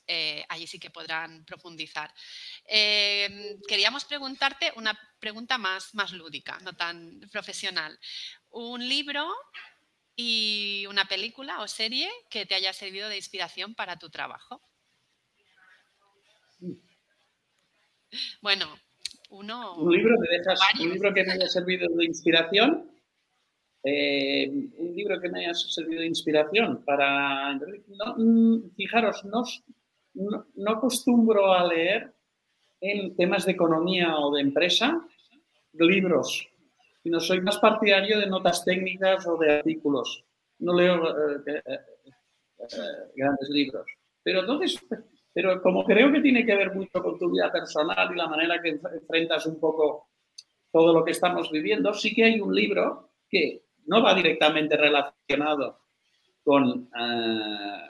[0.06, 2.12] eh, allí sí que podrán profundizar.
[2.66, 7.98] queríamos preguntarte una pregunta más, más lúdica, no tan profesional.
[8.48, 9.32] Un libro
[10.16, 14.60] y una película o serie que te haya servido de inspiración para tu trabajo.
[18.42, 18.66] Bueno,
[19.30, 19.76] uno.
[19.76, 22.90] Un libro, un libro que me haya servido de inspiración.
[23.82, 27.54] Eh, un libro que me haya servido de inspiración para.
[28.16, 29.44] Mm, fijaros, no,
[30.14, 32.12] no, acostumbro a leer
[32.80, 35.06] en temas de economía o de empresa
[35.72, 36.48] libros,
[37.02, 40.24] sino soy más partidario de notas técnicas o de artículos.
[40.58, 41.78] No leo eh, eh,
[43.14, 43.86] grandes libros.
[44.22, 44.78] Pero entonces,
[45.32, 48.60] pero como creo que tiene que ver mucho con tu vida personal y la manera
[48.60, 50.08] que enfrentas un poco
[50.72, 55.78] todo lo que estamos viviendo, sí que hay un libro que no va directamente relacionado
[56.44, 57.80] con, eh,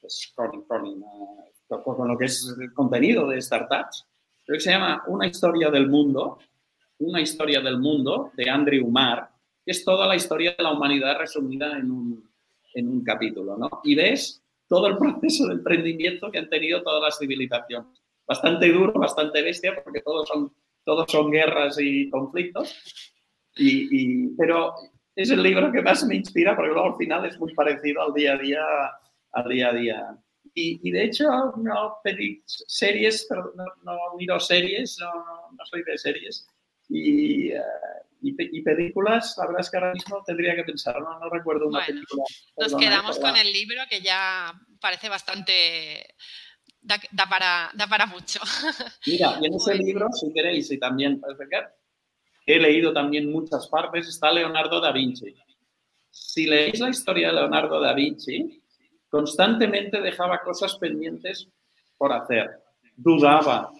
[0.00, 4.06] pues con, eh, con, lo que es el contenido de startups,
[4.44, 6.38] pero que se llama Una historia del mundo,
[6.98, 9.28] una historia del mundo de Andrew Marr,
[9.64, 12.30] que es toda la historia de la humanidad resumida en un,
[12.74, 13.68] en un capítulo, ¿no?
[13.84, 14.39] Y ves
[14.70, 18.00] todo el proceso de emprendimiento que han tenido todas las civilizaciones.
[18.26, 20.54] bastante duro, bastante bestia, porque todos son,
[20.84, 22.74] todos son guerras y conflictos.
[23.56, 24.72] Y, pero
[25.16, 28.14] es el libro que más me inspira porque luego al final es muy parecido al
[28.14, 28.64] día a día,
[29.32, 30.18] al día a día.
[30.54, 35.12] Y, de hecho, no pedí series, pero no, miro series, no,
[35.52, 36.46] no, soy de series.
[36.88, 37.60] Y, eh,
[38.22, 41.84] y, películas, la verdad es que ahora mismo tendría que pensar, no, no recuerdo una
[41.84, 42.24] película.
[42.56, 46.14] nos quedamos con el libro que ya parece bastante...
[46.82, 46.98] Da,
[47.28, 48.40] para, da para mucho.
[49.06, 51.20] Mira, y en ese libro, si queréis, y también
[52.46, 55.34] he leído también muchas partes, está Leonardo da Vinci.
[56.10, 58.62] Si leéis la historia de Leonardo da Vinci,
[59.10, 61.48] constantemente dejaba cosas pendientes
[61.98, 62.62] por hacer.
[62.96, 63.70] Dudaba,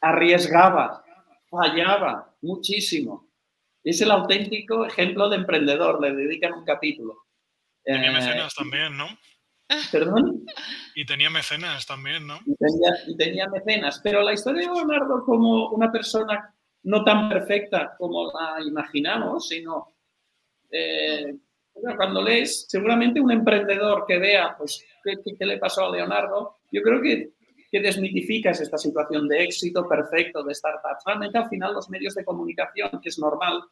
[0.00, 1.04] arriesgaba,
[1.50, 3.31] fallaba muchísimo.
[3.84, 7.24] Es el auténtico ejemplo de emprendedor, le dedican un capítulo.
[7.84, 9.06] Tenía eh, mecenas también, ¿no?
[9.90, 10.44] ¿Perdón?
[10.94, 12.38] Y tenía mecenas también, ¿no?
[13.06, 14.00] Y tenía, mecenas.
[14.02, 16.54] Pero la historia de Leonardo como una persona
[16.84, 19.94] no tan perfecta como la imaginamos, sino
[20.70, 21.34] eh,
[21.72, 26.82] cuando lees, seguramente un emprendedor que vea pues, qué, qué, le pasó a Leonardo, yo
[26.82, 27.32] creo que,
[27.72, 31.04] que desmitificas esta situación de éxito perfecto de startups.
[31.06, 33.62] Realmente al final los medios de comunicación, que es normal,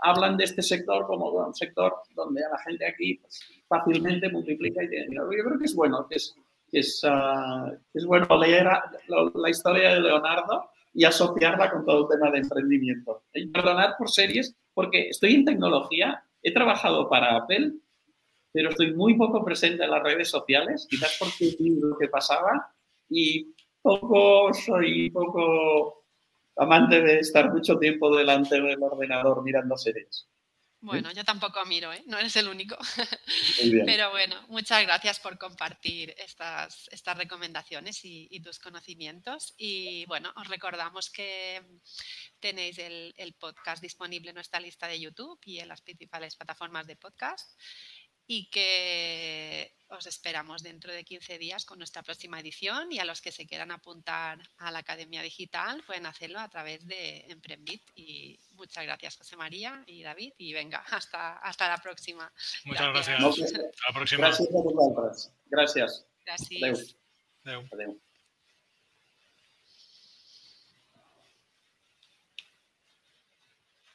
[0.00, 4.82] hablan de este sector como un sector donde a la gente aquí pues, fácilmente multiplica
[4.82, 5.30] y tiene dinero.
[5.30, 6.34] Yo creo que es bueno, que es,
[6.72, 8.66] es, ah, es bueno leer
[9.06, 13.22] la, historia de Leonardo y asociarla con todo el tema de emprendimiento.
[13.32, 17.74] Y perdonar por series, porque estoy en tecnología, he trabajado para Apple,
[18.52, 22.73] pero estoy muy poco presente en las redes sociales, quizás porque vi lo que pasaba
[23.08, 26.04] y poco soy poco
[26.56, 30.28] amante de estar mucho tiempo delante del ordenador mirando series.
[30.84, 32.02] Bueno, yo tampoco miro, ¿eh?
[32.06, 32.76] no eres el único.
[33.86, 39.54] Pero bueno, muchas gracias por compartir estas, estas recomendaciones y, tus conocimientos.
[39.56, 41.62] Y bueno, os recordamos que
[42.38, 46.86] tenéis el, el podcast disponible en nuestra lista de YouTube y en las principales plataformas
[46.86, 47.58] de podcast
[48.26, 53.20] y que os esperamos dentro de 15 días con nuestra próxima edición y a los
[53.20, 58.40] que se quieran apuntar a la Academia Digital pueden hacerlo a través de Emprendit y
[58.52, 62.32] muchas gracias José María y David y venga, hasta, hasta la próxima.
[62.64, 63.20] Muchas gracias.
[63.20, 64.26] Hasta la próxima.
[64.28, 65.32] Gracias.
[65.46, 66.06] Gracias.
[66.24, 66.96] Gracias.
[67.44, 67.68] Adeu.
[67.72, 68.00] Adeu.